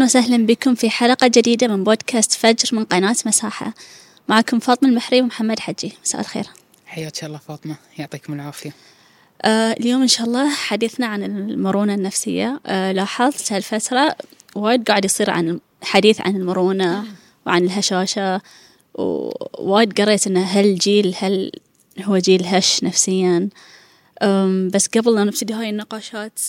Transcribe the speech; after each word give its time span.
أهلا 0.00 0.08
وسهلا 0.08 0.46
بكم 0.46 0.74
في 0.74 0.90
حلقة 0.90 1.26
جديدة 1.26 1.68
من 1.68 1.84
بودكاست 1.84 2.32
فجر 2.32 2.68
من 2.72 2.84
قناة 2.84 3.16
مساحة. 3.26 3.74
معكم 4.28 4.58
فاطمة 4.58 4.88
المحري 4.88 5.20
ومحمد 5.20 5.58
حجي. 5.58 5.92
مساء 6.04 6.20
الخير. 6.20 6.44
حياك 6.86 7.24
الله 7.24 7.38
فاطمة. 7.38 7.76
يعطيكم 7.98 8.32
العافية. 8.32 8.72
آه 9.42 9.72
اليوم 9.72 10.02
إن 10.02 10.08
شاء 10.08 10.26
الله 10.26 10.50
حديثنا 10.50 11.06
عن 11.06 11.22
المرونة 11.24 11.94
النفسية. 11.94 12.60
آه 12.66 12.92
لاحظت 12.92 13.52
هالفترة 13.52 14.16
وايد 14.54 14.88
قاعد 14.88 15.04
يصير 15.04 15.30
عن 15.30 15.60
حديث 15.82 16.20
عن 16.20 16.36
المرونة 16.36 17.04
وعن 17.46 17.64
الهشاشة. 17.64 18.40
ووايد 18.94 20.00
قريت 20.00 20.26
إن 20.26 20.36
هالجيل 20.36 21.14
هل 21.18 21.52
هو 22.02 22.18
جيل 22.18 22.46
هش 22.46 22.84
نفسيا. 22.84 23.48
بس 24.72 24.86
قبل 24.86 25.14
لا 25.14 25.24
نبتدي 25.24 25.54
هاي 25.54 25.70
النقاشات 25.70 26.40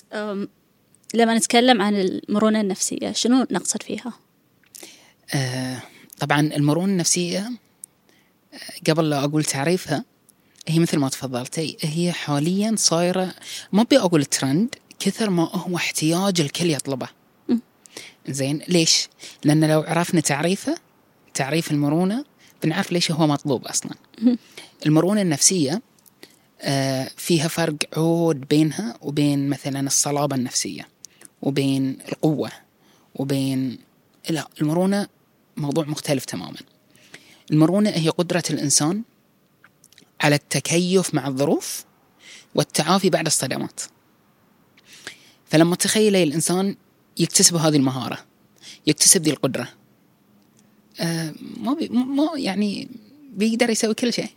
لما 1.13 1.38
نتكلم 1.38 1.81
عن 1.81 1.95
المرونة 1.95 2.61
النفسية 2.61 3.11
شنو 3.11 3.47
نقصد 3.51 3.83
فيها؟ 3.83 4.13
آه 5.34 5.81
طبعا 6.20 6.39
المرونة 6.39 6.91
النفسية 6.91 7.39
آه، 8.53 8.91
قبل 8.91 9.09
لا 9.09 9.23
أقول 9.23 9.43
تعريفها 9.43 10.05
هي 10.67 10.79
مثل 10.79 10.97
ما 10.97 11.09
تفضلتي 11.09 11.77
هي 11.81 12.11
حاليا 12.11 12.75
صايرة 12.77 13.34
ما 13.71 13.81
أبي 13.81 13.99
أقول 13.99 14.25
ترند 14.25 14.75
كثر 14.99 15.29
ما 15.29 15.43
هو 15.43 15.75
احتياج 15.75 16.41
الكل 16.41 16.70
يطلبه. 16.70 17.07
زين 18.27 18.62
ليش؟ 18.67 19.07
لأن 19.43 19.71
لو 19.71 19.81
عرفنا 19.81 20.21
تعريفه 20.21 20.77
تعريف 21.34 21.71
المرونة 21.71 22.25
بنعرف 22.63 22.91
ليش 22.91 23.12
هو 23.12 23.27
مطلوب 23.27 23.65
أصلا. 23.65 23.91
المرونة 24.85 25.21
النفسية 25.21 25.81
آه، 26.62 27.09
فيها 27.17 27.48
فرق 27.48 27.75
عود 27.98 28.48
بينها 28.48 28.98
وبين 29.01 29.49
مثلا 29.49 29.79
الصلابة 29.87 30.35
النفسية. 30.35 30.87
وبين 31.41 31.97
القوة 32.09 32.51
وبين 33.15 33.77
لا 34.29 34.47
المرونة 34.61 35.07
موضوع 35.57 35.85
مختلف 35.85 36.25
تماما. 36.25 36.57
المرونة 37.51 37.89
هي 37.89 38.09
قدرة 38.09 38.43
الإنسان 38.49 39.03
على 40.21 40.35
التكيف 40.35 41.13
مع 41.13 41.27
الظروف 41.27 41.85
والتعافي 42.55 43.09
بعد 43.09 43.25
الصدمات. 43.25 43.81
فلما 45.45 45.75
تخيلي 45.75 46.23
الإنسان 46.23 46.75
يكتسب 47.17 47.55
هذه 47.55 47.76
المهارة 47.76 48.26
يكتسب 48.87 49.21
ذي 49.21 49.31
القدرة 49.31 49.67
آه 50.99 51.33
ما, 51.57 51.73
بي 51.73 51.89
ما 51.89 52.31
يعني 52.35 52.89
بيقدر 53.33 53.70
يسوي 53.70 53.93
كل 53.93 54.13
شيء. 54.13 54.29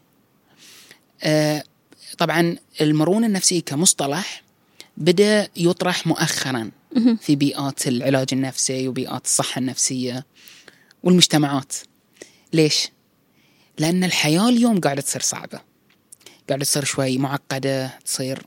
آه 1.22 1.64
طبعا 2.18 2.56
المرونة 2.80 3.26
النفسية 3.26 3.60
كمصطلح 3.62 4.42
بدأ 4.96 5.48
يطرح 5.56 6.06
مؤخرا. 6.06 6.70
في 7.20 7.36
بيئات 7.36 7.88
العلاج 7.88 8.28
النفسي 8.32 8.88
وبيئات 8.88 9.24
الصحة 9.24 9.58
النفسية 9.58 10.26
والمجتمعات. 11.02 11.74
ليش؟ 12.52 12.88
لأن 13.78 14.04
الحياة 14.04 14.48
اليوم 14.48 14.80
قاعدة 14.80 15.02
تصير 15.02 15.22
صعبة. 15.22 15.60
قاعدة 16.48 16.64
تصير 16.64 16.84
شوي 16.84 17.18
معقدة 17.18 17.98
تصير 18.04 18.46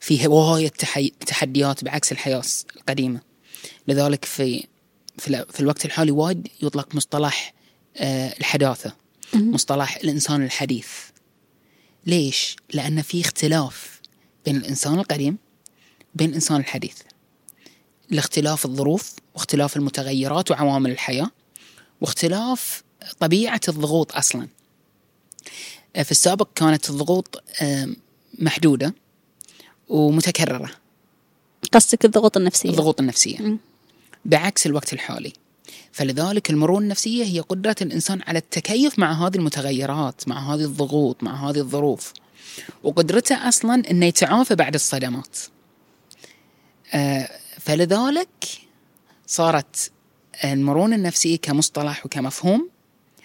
فيها 0.00 0.28
وايد 0.28 0.70
تحديات 1.26 1.84
بعكس 1.84 2.12
الحياة 2.12 2.42
القديمة. 2.76 3.20
لذلك 3.88 4.24
في 4.24 4.66
في 5.18 5.60
الوقت 5.60 5.84
الحالي 5.84 6.10
وايد 6.10 6.48
يطلق 6.62 6.94
مصطلح 6.94 7.54
آه، 7.96 8.34
الحداثة. 8.38 8.92
مصطلح 9.34 9.96
الإنسان 9.96 10.42
الحديث. 10.42 10.88
ليش؟ 12.06 12.56
لأن 12.72 13.02
في 13.02 13.20
اختلاف 13.20 14.00
بين 14.44 14.56
الإنسان 14.56 14.94
القديم 14.94 15.38
وبين 16.14 16.28
الإنسان 16.28 16.56
الحديث. 16.60 16.96
لاختلاف 18.10 18.66
الظروف 18.66 19.12
واختلاف 19.34 19.76
المتغيرات 19.76 20.50
وعوامل 20.50 20.90
الحياة 20.90 21.30
واختلاف 22.00 22.82
طبيعة 23.20 23.60
الضغوط 23.68 24.16
أصلا. 24.16 24.48
في 26.02 26.10
السابق 26.10 26.48
كانت 26.54 26.90
الضغوط 26.90 27.42
محدودة 28.38 28.94
ومتكررة. 29.88 30.70
قصدك 31.72 32.04
الضغوط 32.04 32.36
النفسية؟ 32.36 32.70
الضغوط 32.70 33.00
النفسية. 33.00 33.38
م. 33.38 33.58
بعكس 34.24 34.66
الوقت 34.66 34.92
الحالي. 34.92 35.32
فلذلك 35.92 36.50
المرونة 36.50 36.84
النفسية 36.84 37.24
هي 37.24 37.40
قدرة 37.40 37.76
الإنسان 37.82 38.22
على 38.26 38.38
التكيف 38.38 38.98
مع 38.98 39.26
هذه 39.26 39.36
المتغيرات 39.36 40.28
مع 40.28 40.54
هذه 40.54 40.64
الضغوط 40.64 41.22
مع 41.22 41.50
هذه 41.50 41.58
الظروف. 41.58 42.12
وقدرته 42.82 43.48
أصلا 43.48 43.90
أنه 43.90 44.06
يتعافى 44.06 44.54
بعد 44.54 44.74
الصدمات. 44.74 45.38
آه 46.94 47.30
فلذلك 47.68 48.28
صارت 49.26 49.90
المرونة 50.44 50.96
النفسية 50.96 51.36
كمصطلح 51.36 52.06
وكمفهوم. 52.06 52.68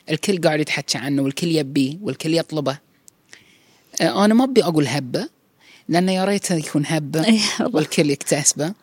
الكل 0.09 0.41
قاعد 0.41 0.59
يتحكى 0.59 0.97
عنه 0.97 1.21
والكل 1.21 1.47
يبيه 1.47 1.97
والكل 2.01 2.33
يطلبه. 2.33 2.77
آه 4.01 4.25
أنا 4.25 4.33
ما 4.33 4.43
أبي 4.43 4.63
أقول 4.63 4.87
هبة 4.87 5.29
لأنه 5.89 6.11
يا 6.11 6.25
ريته 6.25 6.55
يكون 6.55 6.83
هبة 6.85 7.39
والكل 7.73 8.09
يكتسبه. 8.09 8.73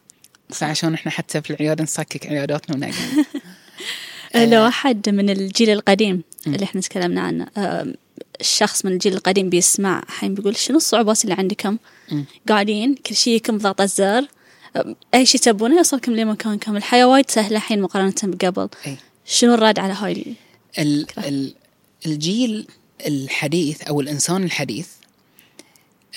فعشان 0.50 0.94
إحنا 0.94 1.12
حتى 1.12 1.43
في 1.43 1.50
العيادة 1.50 1.84
نصكك 1.84 2.27
عياداتنا 2.27 2.77
ونقل 2.77 3.27
لو 4.54 4.66
أحد 4.66 5.09
من 5.09 5.31
الجيل 5.31 5.71
القديم 5.71 6.22
اللي 6.47 6.65
إحنا 6.65 6.81
تكلمنا 6.81 7.21
عنه 7.21 7.47
الشخص 8.41 8.84
من 8.84 8.92
الجيل 8.92 9.12
القديم 9.15 9.50
بيسمع 9.50 10.04
حين 10.09 10.34
بيقول 10.34 10.56
شنو 10.56 10.77
الصعوبات 10.77 11.25
اللي 11.25 11.34
عندكم؟ 11.34 11.78
قاعدين 12.48 12.94
كل 12.94 13.15
شيء 13.15 13.37
يكم 13.37 13.59
ضغط 13.59 13.81
الزر. 13.81 14.27
أي 15.14 15.26
شيء 15.26 15.41
تبونه 15.41 15.76
يوصلكم 15.76 16.12
لمكانكم 16.12 16.76
الحياة 16.76 17.04
وايد 17.04 17.31
سهلة 17.31 17.58
حين 17.58 17.82
مقارنة 17.82 18.14
بقبل. 18.22 18.69
شنو 19.25 19.54
الرد 19.54 19.78
على 19.78 19.92
هاي 19.92 20.34
ال 20.78 21.06
ال 21.19 21.54
الجيل 22.06 22.66
الحديث 23.06 23.82
أو 23.82 24.00
الإنسان 24.00 24.44
الحديث 24.44 24.88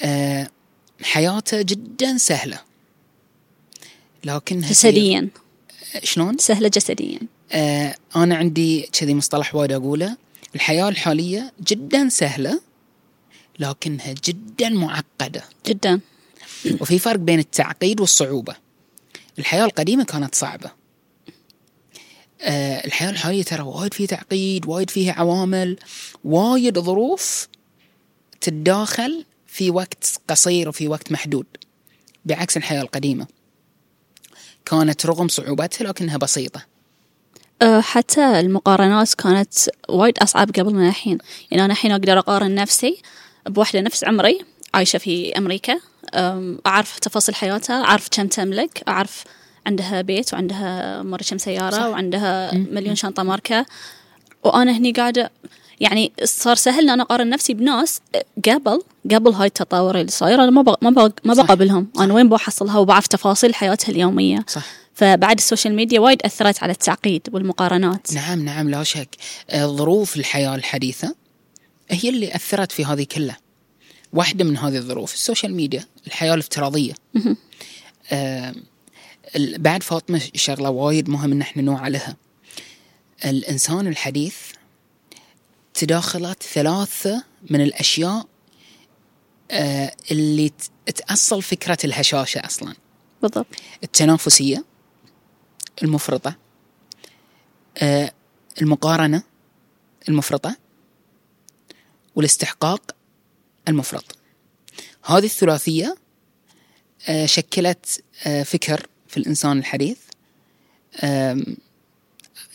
أه 0.04 0.50
حياته 1.02 1.62
جدا 1.62 2.18
سهلة. 2.18 2.60
لكن 4.24 4.60
جسديا. 4.62 5.30
شلون؟ 6.04 6.38
سهلة 6.38 6.68
جسديا. 6.68 7.20
آه 7.52 7.96
أنا 8.16 8.36
عندي 8.36 8.82
كذي 8.82 9.14
مصطلح 9.14 9.56
وايد 9.56 9.72
أقوله. 9.72 10.18
الحياة 10.56 10.90
الحالية 10.90 11.54
جدا 11.68 12.10
سهلة 12.10 12.62
لكنها 13.60 14.14
جدا 14.26 14.70
معقدة. 14.70 15.44
جدا. 15.66 16.00
وفي 16.82 17.00
فرق 17.00 17.20
بين 17.20 17.40
التعقيد 17.40 18.00
والصعوبة. 18.00 18.56
الحياة 19.40 19.66
القديمة 19.66 20.04
كانت 20.04 20.36
صعبة. 20.36 20.72
آه 22.42 22.86
الحياة 22.86 23.10
الحالية 23.10 23.44
ترى 23.44 23.62
وايد 23.62 23.94
فيها 23.94 24.08
تعقيد 24.08 24.66
وايد 24.68 24.90
فيها 24.90 25.14
عوامل 25.14 25.78
وايد 26.24 26.80
ظروف 26.80 27.48
تتداخل 28.42 29.26
في 29.48 29.72
وقت 29.72 30.22
قصير 30.28 30.70
وفي 30.70 30.88
وقت 30.88 31.12
محدود. 31.12 31.46
بعكس 32.26 32.58
الحياة 32.58 32.82
القديمة. 32.82 33.28
كانت 34.66 35.06
رغم 35.06 35.28
صعوبتها 35.28 35.86
لكنها 35.86 36.18
بسيطة. 36.18 36.66
أه، 37.62 37.82
حتى 37.82 38.40
المقارنات 38.40 39.14
كانت 39.14 39.54
وايد 39.90 40.18
أصعب 40.18 40.52
قبل 40.52 40.74
من 40.74 40.88
الحين. 40.88 41.18
يعني 41.52 41.66
أنا 41.66 41.74
الحين 41.74 41.92
أقدر 41.92 42.20
أقارن 42.20 42.56
نفسي 42.56 43.02
بواحدة 43.46 43.82
نفس 43.82 44.04
عمري 44.04 44.40
عايشة 44.74 44.98
في 44.98 45.38
أمريكا 45.38 45.80
أعرف 46.66 47.00
تفاصيل 47.00 47.36
حياتها 47.36 47.84
أعرف 47.84 48.08
كم 48.12 48.28
تملك 48.28 48.84
أعرف 48.88 49.24
عندها 49.68 50.02
بيت 50.02 50.34
وعندها 50.34 51.02
مرة 51.02 51.24
كم 51.30 51.38
سيارة 51.38 51.76
صح. 51.76 51.86
وعندها 51.86 52.54
مليون 52.54 52.96
شنطة 52.96 53.24
ماركة. 53.24 53.66
وأنا 54.44 54.78
هني 54.78 54.92
قاعدة 54.92 55.32
يعني 55.80 56.12
صار 56.24 56.56
سهل 56.56 56.84
إن 56.84 56.90
أنا 56.90 57.04
أقارن 57.04 57.30
نفسي 57.30 57.54
بناس 57.54 58.02
قبل 58.50 58.82
قبل 59.12 59.32
هاي 59.32 59.48
التطور 59.48 60.00
اللي 60.00 60.12
صاير 60.12 60.44
أنا 60.44 60.52
ما 60.52 60.62
بق 60.62 60.84
ما 60.84 60.90
بق 60.90 61.12
ما 61.24 61.34
بقابلهم. 61.34 61.88
أنا 62.00 62.14
وين 62.14 62.30
بحصلها 62.30 62.78
وبعرف 62.78 63.08
تفاصيل 63.08 63.56
حياتها 63.56 63.92
اليومية. 63.92 64.46
صح. 64.48 64.64
فبعد 64.94 65.38
السوشيال 65.38 65.76
ميديا 65.76 66.00
وايد 66.00 66.22
أثرت 66.22 66.64
على 66.64 66.72
التعقيد 66.72 67.30
والمقارنات. 67.32 68.14
نعم 68.14 68.46
نعم 68.46 68.70
لا 68.70 68.84
شك. 68.84 69.16
آه، 69.50 69.66
ظروف 69.66 70.16
الحياة 70.18 70.56
الحديثة 70.56 71.16
هي 71.90 72.10
اللي 72.10 72.36
أثرت 72.36 72.72
في 72.72 72.86
هذه 72.86 73.04
كلها. 73.04 73.38
واحدة 74.14 74.46
من 74.46 74.58
هذه 74.58 74.78
الظروف 74.78 75.14
السوشيال 75.14 75.56
ميديا 75.56 75.86
الحياة 76.08 76.34
الافتراضية. 76.34 76.94
آه 78.12 78.56
بعد 79.58 79.84
فاطمة 79.84 80.22
شغلة 80.36 80.70
وايد 80.70 81.10
مهم 81.10 81.32
إن 81.32 81.42
إحنا 81.42 81.62
نوعى 81.62 81.90
لها 81.90 82.16
الإنسان 83.26 83.88
الحديث 83.88 84.36
تداخلت 85.74 86.44
ثلاثة 86.44 87.24
من 87.50 87.62
الأشياء 87.62 88.28
آه 89.52 89.96
اللي 90.12 90.52
تأصل 90.96 91.42
فكرة 91.42 91.78
الهشاشة 91.84 92.40
أصلا. 92.46 92.76
بالضبط. 93.22 93.48
التنافسية 93.84 94.66
المفرطة 95.84 96.36
آه 97.78 98.12
المقارنة 98.62 99.24
المفرطة 100.10 100.56
والاستحقاق 102.16 102.96
المفرط. 103.68 104.18
هذه 105.06 105.26
الثلاثية 105.26 105.96
آه 107.10 107.26
شكلت 107.26 108.04
آه 108.28 108.44
فكر 108.44 108.88
في 109.08 109.18
الإنسان 109.18 109.58
الحديث. 109.58 109.98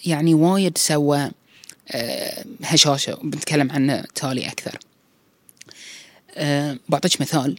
يعني 0.07 0.35
وايد 0.35 0.79
سوى 0.79 1.31
آه، 1.91 2.45
هشاشة 2.65 3.15
وبنتكلم 3.15 3.73
عنه 3.73 4.05
تالي 4.15 4.49
أكثر. 4.49 4.79
بعطيك 6.89 7.21
مثال. 7.21 7.59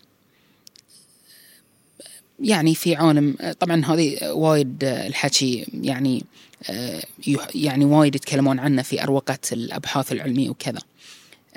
يعني 2.40 2.76
في 2.76 2.96
عالم 2.96 3.36
طبعا 3.60 3.86
هذه 3.86 4.32
وايد 4.32 4.84
الحكي 4.84 5.68
يعني 5.74 6.26
يعني 7.56 7.86
وايد 7.86 8.16
يتكلمون 8.16 8.60
عنه 8.60 8.82
في 8.82 9.04
أروقة 9.04 9.40
الأبحاث 9.52 10.12
العلمية 10.12 10.50
وكذا. 10.50 10.80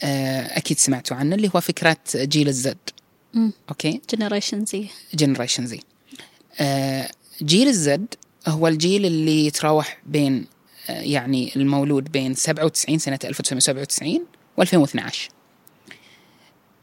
أه 0.00 0.58
أكيد 0.58 0.78
سمعتوا 0.78 1.16
عنه 1.16 1.34
اللي 1.34 1.50
هو 1.56 1.60
فكرة 1.60 1.96
جيل 2.16 2.48
ال 2.48 2.63
Z 2.63 2.78
okay؟ 3.68 4.00
generation 4.14 4.64
Z 4.64 4.86
generation 5.14 5.66
Z 5.66 5.80
جيل 7.42 7.68
ال 7.68 7.91
Z 7.91 8.14
هو 8.48 8.68
الجيل 8.68 9.06
اللي 9.06 9.46
يتراوح 9.46 9.98
بين 10.06 10.46
آه، 10.90 11.00
يعني 11.00 11.52
المولود 11.56 12.12
بين 12.12 12.34
97 12.34 12.98
سنة 12.98 13.18
1997 13.24 14.26
و 14.56 14.62
2012 14.62 15.30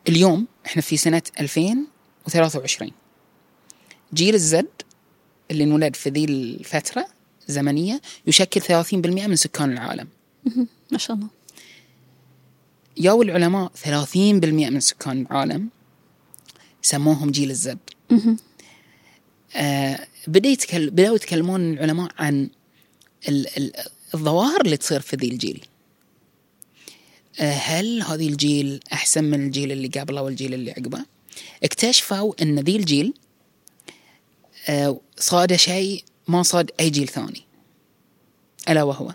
اليوم 0.07 0.47
إحنا 0.65 0.81
في 0.81 0.97
سنة 0.97 1.21
2023 1.39 2.91
جيل 4.13 4.35
ال 4.35 4.51
Z 4.51 4.67
اللي 5.51 5.63
انولد 5.63 5.95
في 5.95 6.09
ذي 6.09 6.25
الفترة 6.25 7.07
الزمنية 7.49 8.01
يشكل 8.27 8.61
30% 8.61 8.95
من 8.95 9.35
سكان 9.35 9.71
العالم. 9.71 10.07
ما 10.91 10.97
شاء 10.97 11.17
الله. 11.17 11.27
ياو 12.99 13.21
العلماء 13.21 13.71
30% 13.85 14.17
من 14.17 14.79
سكان 14.79 15.21
العالم 15.21 15.69
سموهم 16.81 17.31
جيل 17.31 17.49
الزد 17.49 17.79
آه 19.55 20.07
بدأ 20.27 20.57
بدأوا 20.73 21.15
يتكلمون 21.15 21.73
العلماء 21.73 22.11
عن 22.17 22.49
ال 23.29 23.57
ال 23.57 23.71
الظواهر 24.13 24.61
اللي 24.61 24.77
تصير 24.77 24.99
في 24.99 25.15
ذي 25.15 25.27
الجيل. 25.27 25.65
آه 27.39 27.53
هل 27.53 28.01
هذه 28.01 28.27
الجيل 28.27 28.79
أحسن 28.93 29.23
من 29.23 29.45
الجيل 29.45 29.71
اللي 29.71 29.87
قبله 29.87 30.21
والجيل 30.21 30.53
اللي 30.53 30.71
عقبه؟ 30.71 31.05
اكتشفوا 31.63 32.33
أن 32.41 32.59
ذي 32.59 32.75
الجيل 32.75 33.13
آه 34.67 34.99
صاد 35.17 35.55
شيء 35.55 36.03
ما 36.27 36.43
صاد 36.43 36.71
أي 36.79 36.89
جيل 36.89 37.07
ثاني 37.07 37.41
ألا 38.69 38.83
وهو. 38.83 39.13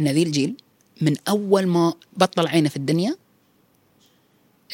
أن 0.00 0.08
ذي 0.08 0.22
الجيل 0.22 0.56
من 1.00 1.16
أول 1.28 1.66
ما 1.66 1.94
بطل 2.16 2.46
عينه 2.46 2.68
في 2.68 2.76
الدنيا 2.76 3.16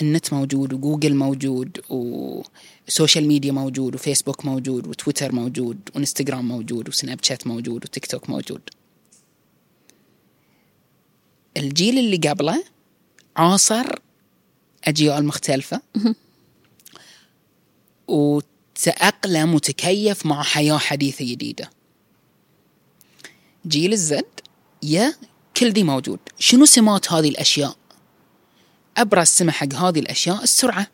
النت 0.02 0.32
موجود 0.32 0.72
وجوجل 0.72 1.14
موجود 1.14 1.81
وسوشيال 1.90 3.26
ميديا 3.26 3.52
موجود 3.52 3.94
وفيسبوك 3.94 4.44
موجود 4.44 4.87
وتويتر 4.87 5.32
موجود 5.32 5.78
وإنستغرام 5.94 6.49
موجود 6.49 6.88
وسناب 6.88 7.19
شات 7.25 7.46
موجود 7.46 7.84
وتيك 7.84 8.06
توك 8.06 8.31
موجود. 8.31 8.61
الجيل 11.56 11.99
اللي 11.99 12.17
قبله 12.17 12.64
عاصر 13.37 13.87
أجيال 14.84 15.25
مختلفة. 15.25 15.82
وتأقلم 18.08 19.55
وتكيف 19.55 20.26
مع 20.26 20.43
حياة 20.43 20.78
حديثة 20.78 21.25
جديدة. 21.25 21.70
جيل 23.67 23.93
الزد 23.93 24.40
يا 24.82 25.14
كل 25.60 25.72
دي 25.72 25.84
موجود. 25.84 26.18
شنو 26.38 26.64
سمات 26.64 27.12
هذه 27.12 27.28
الأشياء؟ 27.28 27.76
أبرز 28.96 29.26
سمة 29.26 29.52
حق 29.52 29.74
هذه 29.74 29.98
الأشياء 29.98 30.42
السرعة. 30.42 30.86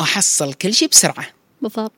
أحصل 0.00 0.54
كل 0.54 0.74
شيء 0.74 0.88
بسرعة. 0.88 1.26
بالضبط. 1.62 1.92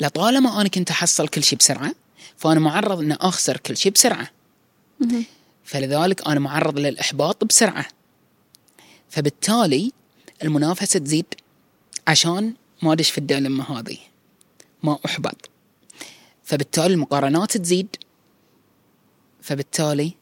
لطالما 0.00 0.60
أنا 0.60 0.68
كنت 0.68 0.90
أحصل 0.90 1.28
كل 1.28 1.42
شيء 1.44 1.58
بسرعة 1.58 1.94
فأنا 2.36 2.60
معرض 2.60 2.98
أن 2.98 3.12
أخسر 3.12 3.56
كل 3.56 3.76
شيء 3.76 3.92
بسرعة. 3.92 4.30
فلذلك 5.64 6.28
أنا 6.28 6.40
معرض 6.40 6.78
للإحباط 6.78 7.44
بسرعة. 7.44 7.86
فبالتالي 9.08 9.92
المنافسة 10.42 10.98
تزيد 10.98 11.34
عشان 12.08 12.54
ما 12.82 12.92
أدش 12.92 13.10
في 13.10 13.18
الدلمة 13.18 13.78
هذه. 13.78 13.98
ما 14.82 14.98
أحبط. 15.06 15.50
فبالتالي 16.44 16.94
المقارنات 16.94 17.56
تزيد. 17.56 17.96
فبالتالي 19.44 20.12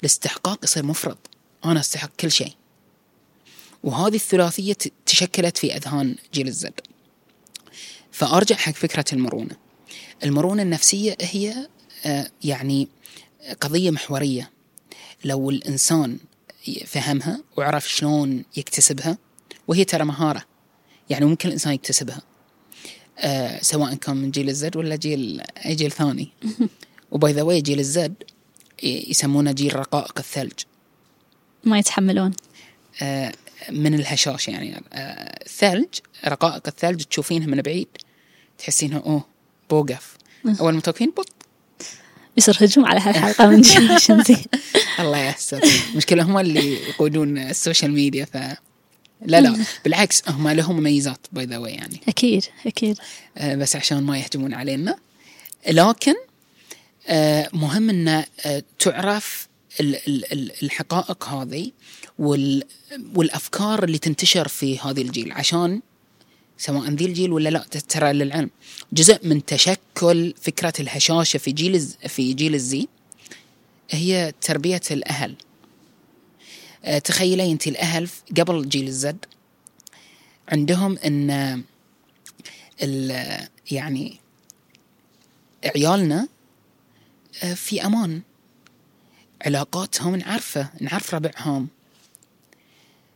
الاستحقاق 0.00 0.64
يصير 0.64 0.86
مفرط. 0.86 1.18
أنا 1.64 1.80
أستحق 1.80 2.10
كل 2.20 2.30
شيء. 2.30 2.52
وهذه 3.82 4.14
الثلاثية 4.14 4.76
تشكلت 5.06 5.58
في 5.58 5.76
أذهان 5.76 6.16
جيل 6.34 6.48
الزد 6.48 6.80
فأرجع 8.10 8.56
حق 8.56 8.72
فكرة 8.72 9.04
المرونة. 9.12 9.56
المرونة 10.24 10.62
النفسية 10.62 11.16
هي 11.20 11.68
آه، 12.06 12.30
يعني 12.44 12.88
قضية 13.60 13.90
محورية. 13.90 14.50
لو 15.24 15.50
الإنسان 15.50 16.18
فهمها 16.86 17.42
وعرف 17.56 17.88
شلون 17.88 18.44
يكتسبها 18.56 19.18
وهي 19.68 19.84
ترى 19.84 20.04
مهارة. 20.04 20.44
يعني 21.10 21.24
ممكن 21.24 21.48
الإنسان 21.48 21.72
يكتسبها. 21.72 22.22
أه 23.18 23.62
سواء 23.62 23.94
كان 23.94 24.16
من 24.16 24.30
جيل 24.30 24.48
الزد 24.48 24.76
ولا 24.76 24.96
جيل 24.96 25.40
أي 25.40 25.74
جيل 25.74 25.90
ثاني. 25.90 26.32
وباي 27.10 27.32
ذا 27.32 27.58
جيل 27.58 27.78
الزد 27.78 28.14
يسمونه 28.82 29.52
جيل 29.52 29.76
رقائق 29.76 30.12
الثلج. 30.18 30.52
ما 31.64 31.78
يتحملون. 31.78 32.32
آه 33.02 33.32
من 33.70 33.94
الهشاش 33.94 34.48
يعني. 34.48 34.82
آه 34.92 35.44
الثلج 35.46 35.88
رقائق 36.26 36.62
الثلج 36.66 37.02
تشوفينها 37.02 37.46
من 37.46 37.60
بعيد. 37.60 37.88
تحسينها 38.58 38.98
أوه 38.98 39.24
بوقف. 39.70 40.16
أول 40.60 40.74
ما 40.74 40.80
توقفين 40.80 41.10
بط. 41.10 41.32
يصير 42.36 42.56
هجوم 42.60 42.84
على 42.84 43.00
هالحلقة 43.00 43.46
من 43.46 43.62
شنزي. 43.98 44.36
الله 45.00 45.18
يستر 45.28 45.62
المشكلة 45.92 46.22
هم 46.22 46.38
اللي 46.38 46.74
يقودون 46.88 47.38
السوشيال 47.38 47.92
ميديا 47.92 48.24
ف 48.24 48.36
لا 49.26 49.40
لا 49.40 49.64
بالعكس 49.84 50.28
هم 50.28 50.48
لهم 50.48 50.76
مميزات 50.76 51.26
by 51.32 51.44
the 51.44 51.68
يعني. 51.68 52.00
أكيد 52.08 52.44
أكيد. 52.66 52.98
آه 53.38 53.54
بس 53.54 53.76
عشان 53.76 54.02
ما 54.02 54.18
يهجمون 54.18 54.54
علينا. 54.54 54.96
لكن 55.68 56.10
آه 56.12 56.31
مهم 57.52 57.90
إن 57.90 58.08
آه 58.08 58.62
تعرف 58.78 59.48
الحقائق 60.62 61.28
هذه 61.28 61.70
والأفكار 63.14 63.84
اللي 63.84 63.98
تنتشر 63.98 64.48
في 64.48 64.78
هذه 64.78 65.02
الجيل. 65.02 65.32
عشان 65.32 65.80
سواء 66.58 66.90
ذي 66.90 67.04
الجيل 67.04 67.32
ولا 67.32 67.48
لا 67.48 67.58
ترى 67.88 68.12
للعلم. 68.12 68.50
جزء 68.92 69.26
من 69.26 69.44
تشكل 69.44 70.34
فكرة 70.42 70.72
الهشاشة 70.80 71.38
في 71.38 71.52
جيل 71.52 71.80
في 72.08 72.32
جيل 72.32 72.54
الزي 72.54 72.88
هي 73.90 74.32
تربية 74.40 74.80
الأهل. 74.90 75.34
أه، 76.84 76.98
تخيلي 76.98 77.52
أنت 77.52 77.66
الأهل 77.66 78.08
قبل 78.38 78.68
جيل 78.68 78.86
الزد 78.86 79.24
عندهم 80.48 80.98
أن 80.98 81.62
يعني 83.70 84.20
عيالنا 85.76 86.28
في 87.54 87.86
أمان. 87.86 88.22
علاقاتهم 89.46 90.16
نعرفه 90.16 90.68
نعرف 90.80 91.14
ربعهم. 91.14 91.68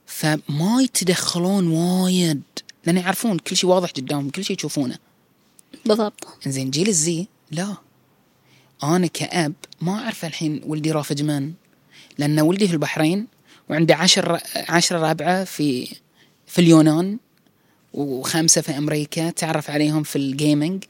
فما 0.07 0.83
يتدخلون 0.83 1.69
وايد 1.69 2.43
لأن 2.87 2.97
يعرفون 2.97 3.39
كل 3.39 3.57
شيء 3.57 3.71
واضح 3.71 3.91
قدامهم 3.91 4.31
كل 4.31 4.45
شيء 4.45 4.57
يشوفونه. 4.57 4.99
بالضبط. 5.87 6.27
زين 6.47 6.71
جيل 6.71 6.89
الزي؟ 6.89 7.27
لا. 7.51 7.77
أنا 8.83 9.07
كأب 9.07 9.53
ما 9.81 9.93
أعرف 9.93 10.25
الحين 10.25 10.63
ولدي 10.67 10.93
رافج 10.93 11.23
من. 11.23 11.53
لأن 12.19 12.41
ولدي 12.41 12.67
في 12.69 12.73
البحرين 12.73 13.27
وعنده 13.69 13.97
عشر 13.97 14.41
عشرة 14.69 14.99
رابعة 14.99 15.45
في 15.45 15.97
في 16.47 16.59
اليونان 16.59 17.19
وخمسة 17.93 18.61
في 18.61 18.79
أمريكا 18.79 19.31
تعرف 19.31 19.71
عليهم 19.71 20.03
في 20.03 20.17
الجيمنج 20.17 20.85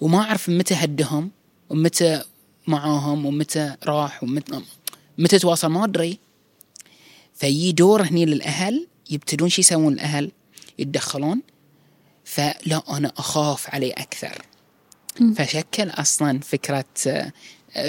وما 0.00 0.18
أعرف 0.18 0.48
متى 0.48 0.74
هدهم 0.74 1.30
ومتى 1.70 2.22
معاهم 2.66 3.26
ومتى 3.26 3.76
راح 3.86 4.22
ومتى 4.22 4.60
متى 5.18 5.38
تواصل 5.38 5.68
ما 5.68 5.84
أدري. 5.84 6.18
فيجي 7.34 7.72
دور 7.72 8.02
هني 8.02 8.26
للأهل 8.26 8.86
يبتدون 9.10 9.48
شو 9.48 9.60
يسوون 9.60 9.92
الأهل 9.92 10.30
يتدخلون. 10.78 11.42
فلا 12.24 12.82
أنا 12.90 13.12
أخاف 13.16 13.74
عليه 13.74 13.92
أكثر. 13.92 14.42
فشكل 15.36 15.90
أصلا 15.90 16.40
فكرة 16.40 16.84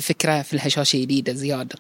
فكرة 0.01 0.41
في 0.41 0.53
الهشاشه 0.53 0.97
جديدة 0.97 1.33
زيادة. 1.33 1.75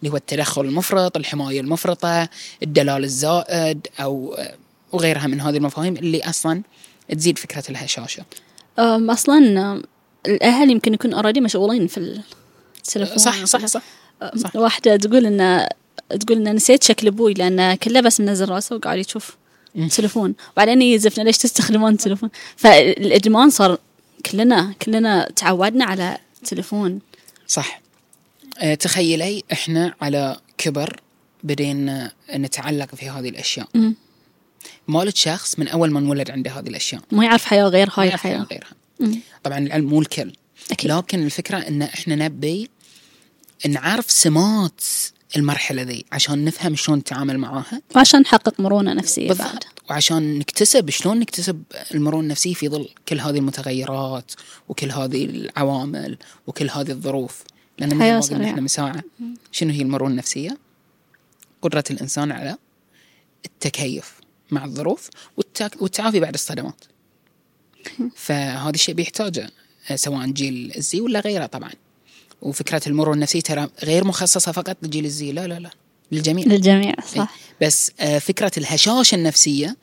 اللي 0.00 0.12
هو 0.12 0.16
التدخل 0.16 0.60
المفرط 0.60 1.16
الحماية 1.16 1.60
المفرطة 1.60 2.28
الدلال 2.62 3.04
الزائد 3.04 3.86
أو 4.00 4.38
وغيرها 4.92 5.26
من 5.26 5.40
هذه 5.40 5.56
المفاهيم 5.56 5.96
اللي 5.96 6.20
أصلا 6.22 6.62
تزيد 7.08 7.38
فكرة 7.38 7.64
الهشاشه 7.70 8.24
أصلا 8.78 9.82
الأهل 10.26 10.70
يمكن 10.70 10.94
يكون 10.94 11.14
اوريدي 11.14 11.40
مشغولين 11.40 11.86
في 11.86 12.22
التلفون. 12.78 13.18
صح 13.18 13.44
صح 13.44 13.64
صح, 13.66 13.82
صح. 14.36 14.56
واحدة 14.56 14.96
تقول 14.96 15.26
ان 15.26 15.68
تقول 16.20 16.48
إن 16.48 16.54
نسيت 16.54 16.82
شكل 16.82 17.06
أبوي 17.06 17.34
لأن 17.34 17.74
كله 17.74 18.00
بس 18.00 18.20
منزل 18.20 18.48
راسه 18.48 18.76
وقاعد 18.76 18.98
يشوف 18.98 19.36
تلفون. 19.96 20.34
وبعدين 20.52 20.82
يزفنا 20.82 21.24
ليش 21.24 21.38
تستخدمون 21.38 21.92
التلفون؟ 21.92 22.30
فالإدمان 22.56 23.50
صار 23.50 23.78
كلنا 24.30 24.74
كلنا 24.82 25.28
تعودنا 25.36 25.84
على 25.84 26.18
التليفون 26.42 27.00
صح. 27.48 27.80
آه، 28.58 28.74
تخيلي 28.74 29.42
إحنا 29.52 29.94
على 30.00 30.36
كبر 30.58 31.00
بدينا 31.44 32.12
نتعلق 32.34 32.94
في 32.94 33.10
هذه 33.10 33.28
الأشياء. 33.28 33.68
مم. 33.74 33.94
مولد 34.88 35.16
شخص 35.16 35.58
من 35.58 35.68
أول 35.68 35.90
ما 35.90 35.98
انولد 35.98 36.30
عنده 36.30 36.50
هذه 36.50 36.68
الأشياء. 36.68 37.02
ما 37.12 37.24
يعرف 37.24 37.44
حياة 37.44 37.64
غير 37.64 37.90
هاي 37.94 38.08
الحياة. 38.08 38.46
غيرها. 38.50 38.70
مم. 39.00 39.20
طبعا 39.44 39.58
العلم 39.58 39.86
مو 39.86 40.00
الكل 40.00 40.32
أكيد 40.70 40.90
لكن 40.90 41.24
الفكرة 41.24 41.56
إن 41.58 41.82
إحنا 41.82 42.14
نبي 42.14 42.70
نعرف 43.68 44.10
سمات 44.10 44.80
المرحلة 45.36 45.82
ذي 45.82 46.04
عشان 46.12 46.44
نفهم 46.44 46.76
شلون 46.76 46.98
نتعامل 46.98 47.38
معاها 47.38 47.82
وعشان 47.96 48.20
نحقق 48.20 48.60
مرونة 48.60 48.92
نفسية 48.92 49.28
بعد 49.28 49.38
بالضبط 49.38 49.66
وعشان 49.90 50.38
نكتسب 50.38 50.90
شلون 50.90 51.18
نكتسب 51.18 51.62
المرونة 51.94 52.22
النفسية 52.22 52.54
في 52.54 52.68
ظل 52.68 52.88
كل 53.08 53.20
هذه 53.20 53.38
المتغيرات 53.38 54.32
وكل 54.68 54.90
هذه 54.90 55.24
العوامل 55.24 56.18
وكل 56.46 56.70
هذه 56.70 56.90
الظروف 56.90 57.42
لأن 57.78 57.88
مثل 57.88 57.98
ما 57.98 58.20
قلنا. 58.20 58.50
إحنا 58.50 58.60
من 58.60 58.68
ساعه 58.68 59.02
شنو 59.52 59.72
هي 59.72 59.82
المرونة 59.82 60.10
النفسية؟ 60.12 60.58
قدرة 61.62 61.84
الإنسان 61.90 62.32
على 62.32 62.56
التكيف 63.46 64.14
مع 64.50 64.64
الظروف 64.64 65.10
والتعافي 65.80 66.20
بعد 66.20 66.34
الصدمات. 66.34 66.84
فهذا 68.26 68.70
الشيء 68.70 68.94
بيحتاجه 68.94 69.50
سواء 69.94 70.26
جيل 70.26 70.72
الزي 70.76 71.00
ولا 71.00 71.20
غيره 71.20 71.46
طبعا. 71.46 71.70
وفكرة 72.42 72.82
المرونه 72.86 73.14
النفسيه 73.14 73.40
ترى 73.40 73.68
غير 73.84 74.04
مخصصة 74.04 74.52
فقط 74.52 74.76
لجيل 74.82 75.04
الزي 75.04 75.32
لا 75.32 75.46
لا 75.46 75.58
لا 75.58 75.70
للجميع. 76.12 76.46
للجميع 76.46 76.94
صح 77.16 77.36
بس 77.62 77.92
آه، 78.00 78.18
فكرة 78.18 78.50
الهشاشة 78.56 79.14
النفسية 79.14 79.76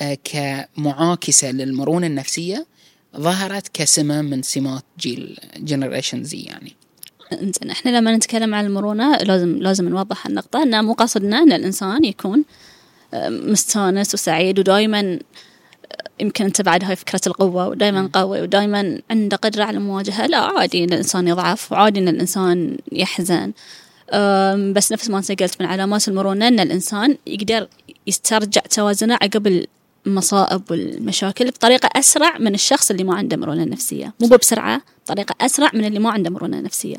آه، 0.00 0.18
كمعاكسة 0.24 1.50
للمرونة 1.50 2.06
النفسية 2.06 2.66
ظهرت 3.16 3.68
كسمة 3.74 4.22
من 4.22 4.42
سمات 4.42 4.84
جيل 5.00 5.38
جنريشن 5.56 6.24
زي 6.24 6.40
يعني 6.40 6.72
إنزين 7.32 7.70
إحنا 7.70 7.98
لما 7.98 8.16
نتكلم 8.16 8.54
عن 8.54 8.66
المرونة 8.66 9.16
لازم 9.16 9.56
لازم 9.58 9.88
نوضح 9.88 10.26
النقطة 10.26 10.62
إنه 10.62 10.82
مو 10.82 10.92
قصدنا 10.92 11.38
إن 11.38 11.52
الإنسان 11.52 12.04
يكون 12.04 12.44
آه، 13.14 13.28
مستانس 13.28 14.14
وسعيد 14.14 14.58
ودائما 14.58 15.18
يمكن 16.20 16.44
انت 16.44 16.62
بعد 16.62 16.84
هاي 16.84 16.96
فكرة 16.96 17.20
القوة 17.26 17.68
ودائما 17.68 18.10
قوي 18.12 18.42
ودائما 18.42 19.00
عنده 19.10 19.36
قدرة 19.36 19.64
على 19.64 19.76
المواجهة. 19.76 20.26
لا 20.26 20.38
عادي 20.38 20.84
إن 20.84 20.92
الإنسان 20.92 21.28
يضعف 21.28 21.72
وعادي 21.72 22.00
إن 22.00 22.08
الإنسان 22.08 22.78
يحزن. 22.92 23.52
بس 24.72 24.92
نفس 24.92 25.10
ما 25.10 25.18
أنت 25.18 25.42
قلت 25.42 25.60
من 25.60 25.66
علامات 25.66 26.08
المرونة 26.08 26.48
إن 26.48 26.60
الإنسان 26.60 27.16
يقدر 27.26 27.68
يسترجع 28.06 28.60
توازنه 28.60 29.14
عقب 29.14 29.66
المصائب 30.06 30.62
والمشاكل 30.70 31.50
بطريقة 31.50 31.88
أسرع 31.96 32.38
من 32.38 32.54
الشخص 32.54 32.90
اللي 32.90 33.04
ما 33.04 33.14
عنده 33.14 33.36
مرونة 33.36 33.64
نفسية. 33.64 34.14
مو 34.20 34.28
بسرعة 34.28 34.82
بطريقة 35.04 35.34
أسرع 35.40 35.70
من 35.74 35.84
اللي 35.84 35.98
ما 35.98 36.10
عنده 36.10 36.30
مرونة 36.30 36.60
نفسية. 36.60 36.96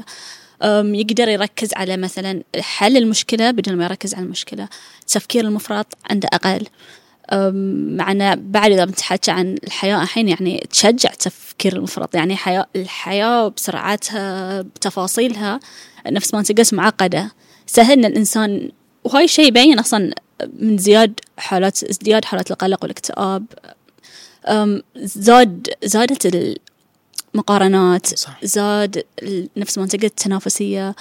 يقدر 0.63 1.27
يركز 1.27 1.69
على 1.75 1.97
مثلا 1.97 2.43
حل 2.59 2.97
المشكلة 2.97 3.51
بدون 3.51 3.75
ما 3.75 3.83
يركز 3.83 4.13
على 4.13 4.25
المشكلة. 4.25 4.67
التفكير 5.01 5.45
المفرط 5.45 5.97
عنده 6.09 6.29
أقل. 6.33 6.67
معنا 7.33 8.35
بعد 8.35 8.71
إذا 8.71 8.85
بنتحكى 8.85 9.31
عن 9.31 9.55
الحياة 9.63 10.03
الحين 10.03 10.29
يعني 10.29 10.67
تشجع 10.69 11.09
التفكير 11.11 11.75
المفرط. 11.75 12.15
يعني 12.15 12.35
حياة 12.35 12.67
الحياة 12.75 13.47
بسرعتها 13.47 14.61
بتفاصيلها 14.61 15.59
نفس 16.07 16.33
ما 16.33 16.39
أنت 16.39 16.59
قلت 16.59 16.73
معقدة. 16.73 17.31
سهل 17.65 17.91
إن 17.91 18.05
الإنسان 18.05 18.71
وهاي 19.03 19.23
الشيء 19.23 19.47
يبين 19.47 19.79
أصلا 19.79 20.13
من 20.59 20.77
زياد 20.77 21.19
حالات 21.37 21.83
ازدياد 21.83 22.25
حالات 22.25 22.51
القلق 22.51 22.83
والاكتئاب. 22.83 23.45
زاد 24.95 25.67
زادت 25.83 26.55
المقارنات 27.33 28.05
صح. 28.05 28.39
زاد 28.43 29.03
نفس 29.57 29.77
ما 29.77 29.83
أنت 29.83 29.93
قلت 29.93 30.03
التنافسية. 30.03 30.95